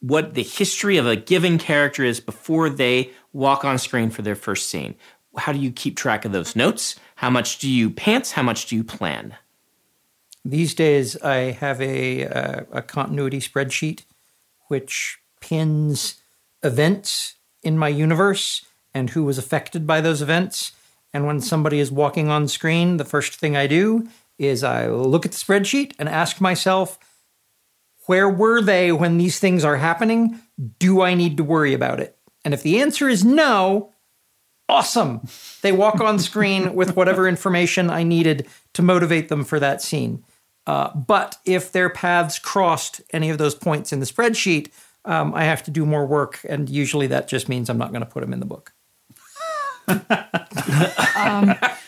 what 0.00 0.34
the 0.34 0.42
history 0.42 0.98
of 0.98 1.06
a 1.06 1.16
given 1.16 1.56
character 1.56 2.04
is 2.04 2.20
before 2.20 2.68
they 2.68 3.10
walk 3.32 3.64
on 3.64 3.78
screen 3.78 4.10
for 4.10 4.20
their 4.20 4.34
first 4.34 4.68
scene? 4.68 4.94
How 5.36 5.52
do 5.52 5.58
you 5.58 5.72
keep 5.72 5.96
track 5.96 6.24
of 6.24 6.32
those 6.32 6.54
notes? 6.54 6.96
How 7.16 7.30
much 7.30 7.58
do 7.58 7.68
you 7.70 7.90
pants? 7.90 8.32
How 8.32 8.42
much 8.42 8.66
do 8.66 8.76
you 8.76 8.84
plan? 8.84 9.36
These 10.44 10.74
days, 10.74 11.16
I 11.22 11.52
have 11.52 11.80
a, 11.80 12.26
uh, 12.26 12.64
a 12.72 12.82
continuity 12.82 13.40
spreadsheet 13.40 14.02
which 14.68 15.18
pins 15.40 16.20
events 16.62 17.34
in 17.62 17.78
my 17.78 17.88
universe 17.88 18.64
and 18.92 19.10
who 19.10 19.24
was 19.24 19.38
affected 19.38 19.86
by 19.86 20.00
those 20.00 20.22
events. 20.22 20.72
And 21.12 21.26
when 21.26 21.40
somebody 21.40 21.78
is 21.80 21.92
walking 21.92 22.28
on 22.28 22.48
screen, 22.48 22.96
the 22.96 23.04
first 23.04 23.34
thing 23.34 23.56
I 23.56 23.66
do 23.66 24.08
is 24.38 24.64
I 24.64 24.88
look 24.88 25.24
at 25.24 25.32
the 25.32 25.38
spreadsheet 25.38 25.92
and 25.98 26.08
ask 26.08 26.40
myself, 26.40 26.98
where 28.06 28.28
were 28.28 28.60
they 28.60 28.92
when 28.92 29.16
these 29.16 29.38
things 29.38 29.64
are 29.64 29.76
happening? 29.76 30.40
Do 30.78 31.00
I 31.02 31.14
need 31.14 31.36
to 31.38 31.44
worry 31.44 31.72
about 31.72 32.00
it? 32.00 32.18
And 32.44 32.52
if 32.52 32.62
the 32.62 32.80
answer 32.80 33.08
is 33.08 33.24
no, 33.24 33.92
awesome. 34.68 35.26
They 35.62 35.72
walk 35.72 36.00
on 36.00 36.18
screen 36.18 36.74
with 36.76 36.96
whatever 36.96 37.28
information 37.28 37.90
I 37.90 38.02
needed 38.02 38.46
to 38.74 38.82
motivate 38.82 39.28
them 39.28 39.44
for 39.44 39.60
that 39.60 39.82
scene. 39.82 40.24
Uh, 40.66 40.94
but 40.94 41.36
if 41.44 41.72
their 41.72 41.90
paths 41.90 42.38
crossed 42.38 43.02
any 43.10 43.28
of 43.28 43.38
those 43.38 43.54
points 43.54 43.92
in 43.92 44.00
the 44.00 44.06
spreadsheet, 44.06 44.70
um, 45.04 45.34
I 45.34 45.44
have 45.44 45.62
to 45.64 45.70
do 45.70 45.84
more 45.84 46.06
work, 46.06 46.40
and 46.48 46.70
usually 46.70 47.06
that 47.08 47.28
just 47.28 47.48
means 47.48 47.68
I'm 47.68 47.76
not 47.76 47.90
going 47.90 48.00
to 48.00 48.06
put 48.06 48.22
them 48.22 48.32
in 48.32 48.40
the 48.40 48.46
book. 48.46 48.72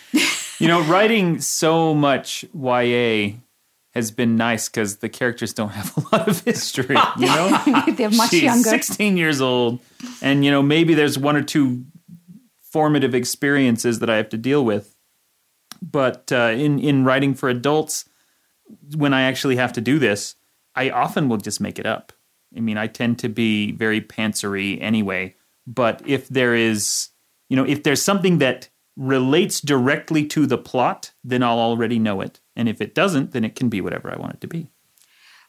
You 0.58 0.68
know, 0.68 0.80
writing 0.82 1.40
so 1.40 1.94
much 1.94 2.44
YA 2.54 3.32
has 3.92 4.10
been 4.10 4.36
nice 4.36 4.68
because 4.68 4.96
the 4.96 5.08
characters 5.08 5.52
don't 5.52 5.70
have 5.70 5.94
a 5.96 6.16
lot 6.16 6.28
of 6.28 6.42
history. 6.44 6.96
You 7.18 7.26
know, 7.26 7.84
They're 7.96 8.10
much 8.10 8.30
she's 8.30 8.42
younger. 8.42 8.68
16 8.68 9.16
years 9.18 9.40
old, 9.42 9.80
and 10.22 10.44
you 10.44 10.50
know 10.50 10.62
maybe 10.62 10.94
there's 10.94 11.18
one 11.18 11.36
or 11.36 11.42
two 11.42 11.84
formative 12.76 13.14
experiences 13.14 14.00
that 14.00 14.10
I 14.10 14.16
have 14.16 14.28
to 14.28 14.36
deal 14.36 14.62
with. 14.62 14.98
But 15.80 16.30
uh, 16.30 16.52
in 16.54 16.78
in 16.78 17.06
writing 17.06 17.32
for 17.32 17.48
adults, 17.48 18.04
when 18.94 19.14
I 19.14 19.22
actually 19.22 19.56
have 19.56 19.72
to 19.72 19.80
do 19.80 19.98
this, 19.98 20.36
I 20.74 20.90
often 20.90 21.30
will 21.30 21.38
just 21.38 21.58
make 21.58 21.78
it 21.78 21.86
up. 21.86 22.12
I 22.54 22.60
mean, 22.60 22.76
I 22.76 22.86
tend 22.86 23.18
to 23.20 23.30
be 23.30 23.72
very 23.72 24.02
pantsery 24.02 24.78
anyway. 24.78 25.36
But 25.66 26.02
if 26.04 26.28
there 26.28 26.54
is, 26.54 27.08
you 27.48 27.56
know, 27.56 27.64
if 27.64 27.82
there's 27.82 28.02
something 28.02 28.40
that 28.40 28.68
relates 28.94 29.62
directly 29.62 30.26
to 30.26 30.46
the 30.46 30.58
plot, 30.58 31.12
then 31.24 31.42
I'll 31.42 31.58
already 31.58 31.98
know 31.98 32.20
it. 32.20 32.40
And 32.54 32.68
if 32.68 32.82
it 32.82 32.94
doesn't, 32.94 33.32
then 33.32 33.42
it 33.42 33.56
can 33.56 33.70
be 33.70 33.80
whatever 33.80 34.12
I 34.12 34.20
want 34.20 34.34
it 34.34 34.40
to 34.42 34.48
be. 34.48 34.68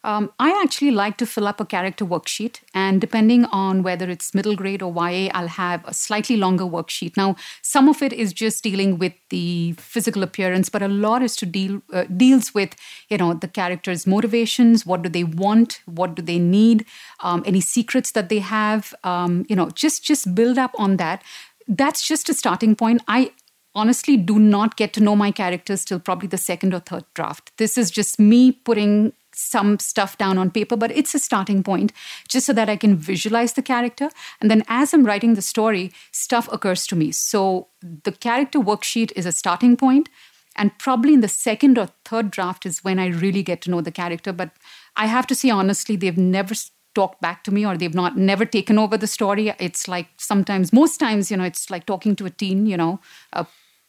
Um, 0.03 0.31
I 0.39 0.61
actually 0.63 0.91
like 0.91 1.17
to 1.17 1.25
fill 1.25 1.47
up 1.47 1.59
a 1.59 1.65
character 1.65 2.05
worksheet, 2.05 2.59
and 2.73 3.01
depending 3.01 3.45
on 3.45 3.83
whether 3.83 4.09
it's 4.09 4.33
middle 4.33 4.55
grade 4.55 4.81
or 4.81 4.93
YA, 4.93 5.29
I'll 5.33 5.47
have 5.47 5.83
a 5.85 5.93
slightly 5.93 6.37
longer 6.37 6.65
worksheet. 6.65 7.17
Now, 7.17 7.35
some 7.61 7.89
of 7.89 8.01
it 8.01 8.13
is 8.13 8.33
just 8.33 8.63
dealing 8.63 8.97
with 8.99 9.13
the 9.29 9.73
physical 9.77 10.23
appearance, 10.23 10.69
but 10.69 10.81
a 10.81 10.87
lot 10.87 11.21
is 11.21 11.35
to 11.37 11.45
deal 11.45 11.81
uh, 11.91 12.05
deals 12.15 12.53
with 12.53 12.75
you 13.09 13.17
know 13.17 13.33
the 13.33 13.47
characters' 13.47 14.07
motivations. 14.07 14.85
What 14.85 15.01
do 15.01 15.09
they 15.09 15.23
want? 15.23 15.81
What 15.85 16.15
do 16.15 16.21
they 16.21 16.39
need? 16.39 16.85
Um, 17.21 17.43
any 17.45 17.61
secrets 17.61 18.11
that 18.11 18.29
they 18.29 18.39
have? 18.39 18.93
Um, 19.03 19.45
you 19.49 19.55
know, 19.55 19.69
just 19.69 20.03
just 20.03 20.33
build 20.35 20.57
up 20.57 20.71
on 20.77 20.97
that. 20.97 21.23
That's 21.67 22.07
just 22.07 22.29
a 22.29 22.33
starting 22.33 22.75
point. 22.75 23.01
I 23.07 23.31
honestly 23.77 24.17
do 24.17 24.39
not 24.39 24.75
get 24.75 24.91
to 24.93 24.99
know 25.01 25.15
my 25.15 25.31
characters 25.31 25.85
till 25.85 25.99
probably 25.99 26.27
the 26.27 26.37
second 26.37 26.73
or 26.73 26.79
third 26.79 27.05
draft. 27.13 27.51
This 27.57 27.77
is 27.77 27.91
just 27.91 28.19
me 28.19 28.51
putting 28.51 29.13
some 29.37 29.77
stuff 29.79 30.17
down 30.17 30.37
on 30.37 30.51
paper, 30.51 30.75
but 30.75 30.91
it's 30.91 31.13
a 31.13 31.19
starting 31.19 31.63
point 31.63 31.93
just 32.27 32.47
so 32.47 32.53
that 32.53 32.69
I 32.69 32.75
can 32.75 32.95
visualize 32.95 33.53
the 33.53 33.61
character. 33.61 34.09
And 34.41 34.49
then 34.49 34.63
as 34.67 34.93
I'm 34.93 35.05
writing 35.05 35.35
the 35.35 35.41
story, 35.41 35.91
stuff 36.11 36.49
occurs 36.51 36.87
to 36.87 36.95
me. 36.95 37.11
So 37.11 37.67
the 37.81 38.11
character 38.11 38.59
worksheet 38.59 39.11
is 39.15 39.25
a 39.25 39.31
starting 39.31 39.77
point. 39.77 40.09
And 40.55 40.77
probably 40.79 41.13
in 41.13 41.21
the 41.21 41.27
second 41.27 41.77
or 41.77 41.89
third 42.03 42.31
draft 42.31 42.65
is 42.65 42.83
when 42.83 42.97
I 42.97 43.07
really 43.07 43.43
get 43.43 43.61
to 43.61 43.71
know 43.71 43.81
the 43.81 43.91
character. 43.91 44.33
But 44.33 44.49
I 44.95 45.05
have 45.05 45.27
to 45.27 45.35
say, 45.35 45.51
honestly, 45.51 45.95
they've 45.95 46.17
never 46.17 46.55
talked 46.95 47.21
back 47.21 47.43
to 47.43 47.51
me 47.51 47.63
or 47.63 47.77
they've 47.77 47.93
not 47.93 48.17
never 48.17 48.43
taken 48.43 48.79
over 48.79 48.97
the 48.97 49.05
story. 49.05 49.53
It's 49.59 49.87
like 49.87 50.07
sometimes, 50.17 50.73
most 50.73 50.97
times, 50.97 51.29
you 51.29 51.37
know, 51.37 51.43
it's 51.43 51.69
like 51.69 51.85
talking 51.85 52.15
to 52.15 52.25
a 52.25 52.31
teen, 52.31 52.65
you 52.65 52.75
know, 52.75 52.99
uh, 53.33 53.43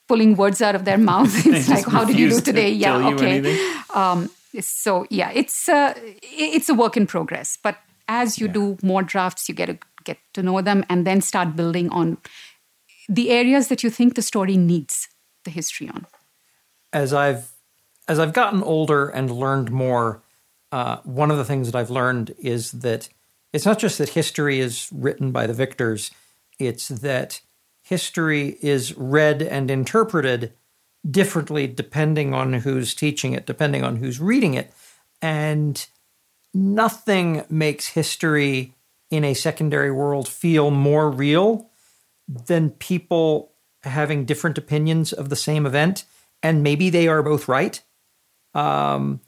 pulling 0.08 0.36
words 0.36 0.60
out 0.60 0.74
of 0.74 0.84
their 0.84 0.98
mouth. 1.12 1.46
It's 1.46 1.70
like, 1.70 1.86
how 1.86 2.04
did 2.04 2.18
you 2.18 2.28
do 2.28 2.40
today? 2.40 2.70
yeah, 2.70 3.08
okay. 3.14 3.38
Um, 3.94 4.28
so 4.60 5.06
yeah, 5.10 5.30
it's 5.34 5.68
a, 5.68 5.94
it's 6.22 6.68
a 6.68 6.74
work 6.74 6.96
in 6.96 7.06
progress. 7.06 7.58
But 7.62 7.78
as 8.08 8.38
you 8.38 8.46
yeah. 8.46 8.52
do 8.52 8.78
more 8.82 9.02
drafts, 9.02 9.48
you 9.48 9.54
get 9.54 9.66
to 9.66 9.78
get 10.04 10.18
to 10.32 10.42
know 10.42 10.60
them 10.62 10.84
and 10.88 11.06
then 11.06 11.20
start 11.20 11.54
building 11.54 11.90
on 11.90 12.16
the 13.08 13.30
areas 13.30 13.68
that 13.68 13.82
you 13.82 13.90
think 13.90 14.14
the 14.14 14.22
story 14.22 14.56
needs 14.56 15.08
the 15.44 15.50
history 15.50 15.88
on. 15.88 16.06
As 16.92 17.12
I've 17.12 17.52
as 18.06 18.18
I've 18.18 18.32
gotten 18.32 18.62
older 18.62 19.08
and 19.08 19.30
learned 19.30 19.70
more, 19.70 20.22
uh, 20.72 20.96
one 21.04 21.30
of 21.30 21.36
the 21.36 21.44
things 21.44 21.70
that 21.70 21.78
I've 21.78 21.90
learned 21.90 22.34
is 22.38 22.72
that 22.72 23.08
it's 23.52 23.66
not 23.66 23.78
just 23.78 23.98
that 23.98 24.10
history 24.10 24.60
is 24.60 24.88
written 24.92 25.30
by 25.30 25.46
the 25.46 25.54
victors; 25.54 26.10
it's 26.58 26.88
that 26.88 27.40
history 27.82 28.58
is 28.60 28.96
read 28.96 29.42
and 29.42 29.70
interpreted 29.70 30.52
differently 31.08 31.66
depending 31.66 32.34
on 32.34 32.52
who's 32.52 32.94
teaching 32.94 33.32
it, 33.32 33.46
depending 33.46 33.84
on 33.84 33.96
who's 33.96 34.20
reading 34.20 34.54
it. 34.54 34.72
And 35.22 35.84
nothing 36.54 37.44
makes 37.48 37.88
history 37.88 38.74
in 39.10 39.24
a 39.24 39.34
secondary 39.34 39.90
world 39.90 40.28
feel 40.28 40.70
more 40.70 41.10
real 41.10 41.70
than 42.28 42.70
people 42.70 43.52
having 43.82 44.24
different 44.24 44.58
opinions 44.58 45.12
of 45.12 45.28
the 45.28 45.36
same 45.36 45.66
event. 45.66 46.04
And 46.42 46.62
maybe 46.62 46.90
they 46.90 47.08
are 47.08 47.22
both 47.22 47.48
right. 47.48 47.80
Um, 48.54 49.20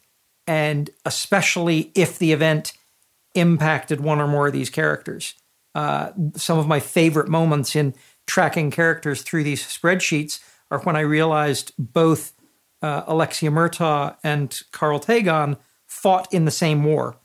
and 0.46 0.90
especially 1.04 1.92
if 1.94 2.18
the 2.18 2.32
event 2.32 2.72
impacted 3.34 4.00
one 4.00 4.20
or 4.20 4.26
more 4.26 4.48
of 4.48 4.52
these 4.52 4.70
characters. 4.70 5.34
Uh, 5.74 6.10
some 6.34 6.58
of 6.58 6.66
my 6.66 6.80
favorite 6.80 7.28
moments 7.28 7.76
in 7.76 7.94
tracking 8.26 8.70
characters 8.70 9.22
through 9.22 9.44
these 9.44 9.62
spreadsheets 9.62 10.40
are 10.70 10.80
when 10.80 10.96
I 10.96 11.00
realized 11.00 11.72
both 11.78 12.32
uh, 12.82 13.02
Alexia 13.06 13.50
Murtaugh 13.50 14.16
and 14.22 14.60
Karl 14.72 15.00
Tagon 15.00 15.56
fought 15.86 16.32
in 16.32 16.44
the 16.44 16.50
same 16.50 16.84
war, 16.84 17.16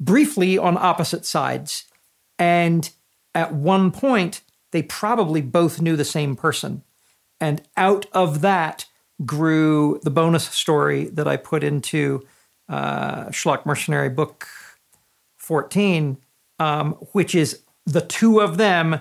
briefly 0.00 0.56
on 0.56 0.76
opposite 0.76 1.26
sides. 1.26 1.84
And 2.38 2.88
at 3.34 3.52
one 3.52 3.90
point, 3.90 4.42
they 4.72 4.82
probably 4.82 5.42
both 5.42 5.80
knew 5.80 5.96
the 5.96 6.04
same 6.04 6.36
person. 6.36 6.82
And 7.40 7.62
out 7.76 8.06
of 8.12 8.40
that 8.40 8.86
grew 9.24 10.00
the 10.02 10.10
bonus 10.10 10.44
story 10.48 11.06
that 11.06 11.26
I 11.28 11.36
put 11.36 11.64
into 11.64 12.26
uh, 12.68 13.26
Schlock 13.26 13.64
Mercenary 13.66 14.08
Book 14.08 14.48
14, 15.36 16.18
um, 16.58 16.92
which 17.12 17.34
is 17.34 17.62
the 17.84 18.00
two 18.00 18.40
of 18.40 18.56
them 18.56 19.00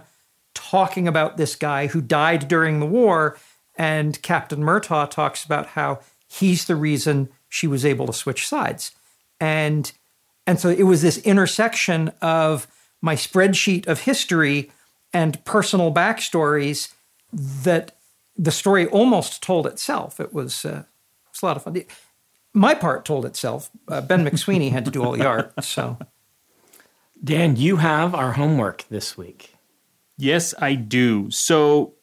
talking 0.53 1.07
about 1.07 1.37
this 1.37 1.55
guy 1.55 1.87
who 1.87 2.01
died 2.01 2.47
during 2.47 2.79
the 2.79 2.85
war. 2.85 3.37
And 3.77 4.21
Captain 4.21 4.61
Murtaugh 4.61 5.09
talks 5.09 5.43
about 5.43 5.67
how 5.67 5.99
he's 6.27 6.65
the 6.65 6.75
reason 6.75 7.29
she 7.49 7.67
was 7.67 7.85
able 7.85 8.07
to 8.07 8.13
switch 8.13 8.47
sides. 8.47 8.91
And 9.39 9.91
and 10.47 10.59
so 10.59 10.69
it 10.69 10.83
was 10.83 11.01
this 11.01 11.17
intersection 11.19 12.11
of 12.21 12.67
my 13.01 13.15
spreadsheet 13.15 13.87
of 13.87 14.01
history 14.01 14.71
and 15.13 15.43
personal 15.45 15.93
backstories 15.93 16.93
that 17.31 17.95
the 18.37 18.51
story 18.51 18.85
almost 18.87 19.41
told 19.41 19.65
itself. 19.65 20.19
It 20.19 20.33
was, 20.33 20.65
uh, 20.65 20.83
it 20.83 21.29
was 21.31 21.41
a 21.41 21.45
lot 21.45 21.57
of 21.57 21.63
fun. 21.63 21.83
My 22.53 22.73
part 22.73 23.05
told 23.05 23.25
itself. 23.25 23.69
Uh, 23.87 24.01
ben 24.01 24.25
McSweeney 24.25 24.71
had 24.71 24.85
to 24.85 24.91
do 24.91 25.03
all 25.03 25.13
the 25.13 25.25
art. 25.25 25.53
So, 25.63 25.97
Dan, 27.23 27.55
you 27.55 27.77
have 27.77 28.13
our 28.13 28.33
homework 28.33 28.85
this 28.89 29.17
week. 29.17 29.55
Yes, 30.17 30.53
I 30.59 30.75
do. 30.75 31.29
So, 31.31 31.94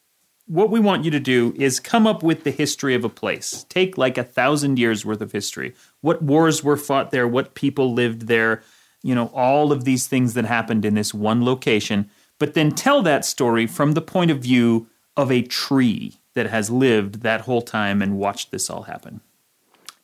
what 0.53 0.69
we 0.69 0.81
want 0.81 1.03
you 1.03 1.11
to 1.11 1.19
do 1.19 1.55
is 1.57 1.81
come 1.81 2.07
up 2.07 2.23
with 2.23 2.45
the 2.45 2.51
history 2.51 2.95
of 2.95 3.05
a 3.05 3.09
place. 3.09 3.65
Take 3.71 3.97
like 3.97 4.19
a 4.19 4.23
thousand 4.23 4.79
years 4.79 5.03
worth 5.03 5.23
of 5.23 5.33
history. 5.33 5.75
What 6.03 6.23
wars 6.23 6.62
were 6.62 6.77
fought 6.77 7.11
there? 7.11 7.27
What 7.27 7.55
people 7.55 7.95
lived 7.95 8.27
there? 8.27 8.62
You 9.03 9.15
know, 9.15 9.29
all 9.29 9.73
of 9.73 9.85
these 9.85 10.07
things 10.07 10.35
that 10.35 10.45
happened 10.45 10.85
in 10.85 10.95
this 10.95 11.15
one 11.15 11.43
location. 11.43 12.11
But 12.38 12.53
then 12.53 12.71
tell 12.71 13.01
that 13.01 13.25
story 13.25 13.67
from 13.67 13.93
the 13.93 14.03
point 14.03 14.31
of 14.31 14.41
view 14.41 14.88
of 15.17 15.33
a 15.33 15.41
tree 15.41 16.19
that 16.35 16.51
has 16.51 16.69
lived 16.69 17.23
that 17.23 17.43
whole 17.43 17.62
time 17.62 18.03
and 18.03 18.19
watched 18.19 18.51
this 18.51 18.69
all 18.69 18.83
happen. 18.83 19.23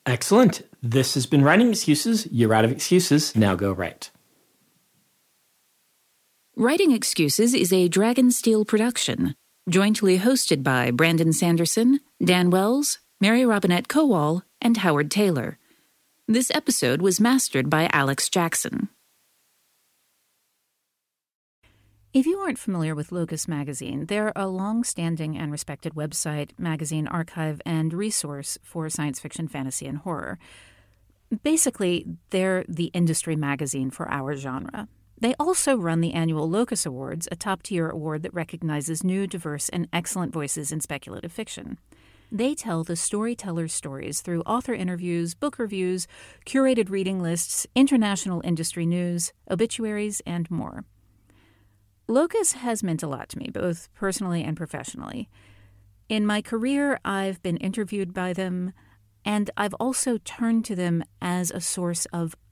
Excellent. 0.06 0.62
This 0.82 1.12
has 1.12 1.26
been 1.26 1.44
Writing 1.44 1.68
Excuses. 1.68 2.26
You're 2.30 2.54
out 2.54 2.64
of 2.64 2.72
excuses. 2.72 3.36
Now 3.36 3.54
go 3.54 3.70
write. 3.70 4.10
Writing 6.56 6.92
Excuses 6.92 7.52
is 7.52 7.70
a 7.70 7.90
Dragonsteel 7.90 8.66
production, 8.66 9.34
jointly 9.68 10.18
hosted 10.18 10.62
by 10.62 10.90
Brandon 10.90 11.32
Sanderson, 11.32 12.00
Dan 12.24 12.50
Wells, 12.50 12.98
Mary 13.20 13.44
Robinette 13.44 13.88
Kowal, 13.88 14.42
and 14.62 14.78
Howard 14.78 15.10
Taylor. 15.10 15.58
This 16.26 16.50
episode 16.54 17.02
was 17.02 17.20
mastered 17.20 17.68
by 17.68 17.88
Alex 17.92 18.28
Jackson. 18.28 18.88
If 22.14 22.26
you 22.26 22.38
aren't 22.38 22.58
familiar 22.58 22.94
with 22.94 23.12
Locus 23.12 23.46
Magazine, 23.46 24.06
they're 24.06 24.32
a 24.34 24.48
long 24.48 24.82
standing 24.84 25.36
and 25.36 25.52
respected 25.52 25.94
website, 25.94 26.50
magazine 26.58 27.06
archive, 27.06 27.60
and 27.66 27.92
resource 27.92 28.58
for 28.62 28.88
science 28.88 29.20
fiction, 29.20 29.48
fantasy, 29.48 29.86
and 29.86 29.98
horror. 29.98 30.38
Basically, 31.42 32.06
they're 32.30 32.64
the 32.66 32.86
industry 32.94 33.36
magazine 33.36 33.90
for 33.90 34.10
our 34.10 34.34
genre. 34.34 34.88
They 35.20 35.34
also 35.40 35.76
run 35.76 36.00
the 36.00 36.14
annual 36.14 36.48
Locus 36.48 36.86
Awards, 36.86 37.26
a 37.32 37.36
top 37.36 37.64
tier 37.64 37.88
award 37.88 38.22
that 38.22 38.34
recognizes 38.34 39.02
new, 39.02 39.26
diverse, 39.26 39.68
and 39.68 39.88
excellent 39.92 40.32
voices 40.32 40.70
in 40.70 40.80
speculative 40.80 41.32
fiction. 41.32 41.78
They 42.30 42.54
tell 42.54 42.84
the 42.84 42.94
storyteller's 42.94 43.72
stories 43.72 44.20
through 44.20 44.42
author 44.42 44.74
interviews, 44.74 45.34
book 45.34 45.58
reviews, 45.58 46.06
curated 46.46 46.90
reading 46.90 47.20
lists, 47.20 47.66
international 47.74 48.42
industry 48.44 48.86
news, 48.86 49.32
obituaries, 49.50 50.20
and 50.26 50.48
more. 50.50 50.84
Locus 52.06 52.52
has 52.52 52.82
meant 52.82 53.02
a 53.02 53.08
lot 53.08 53.28
to 53.30 53.38
me, 53.38 53.50
both 53.52 53.88
personally 53.94 54.44
and 54.44 54.56
professionally. 54.56 55.28
In 56.08 56.26
my 56.26 56.42
career, 56.42 57.00
I've 57.04 57.42
been 57.42 57.56
interviewed 57.56 58.14
by 58.14 58.32
them, 58.32 58.72
and 59.24 59.50
I've 59.56 59.74
also 59.74 60.18
turned 60.18 60.64
to 60.66 60.76
them 60.76 61.02
as 61.20 61.50
a 61.50 61.60
source 61.60 62.06
of 62.12 62.36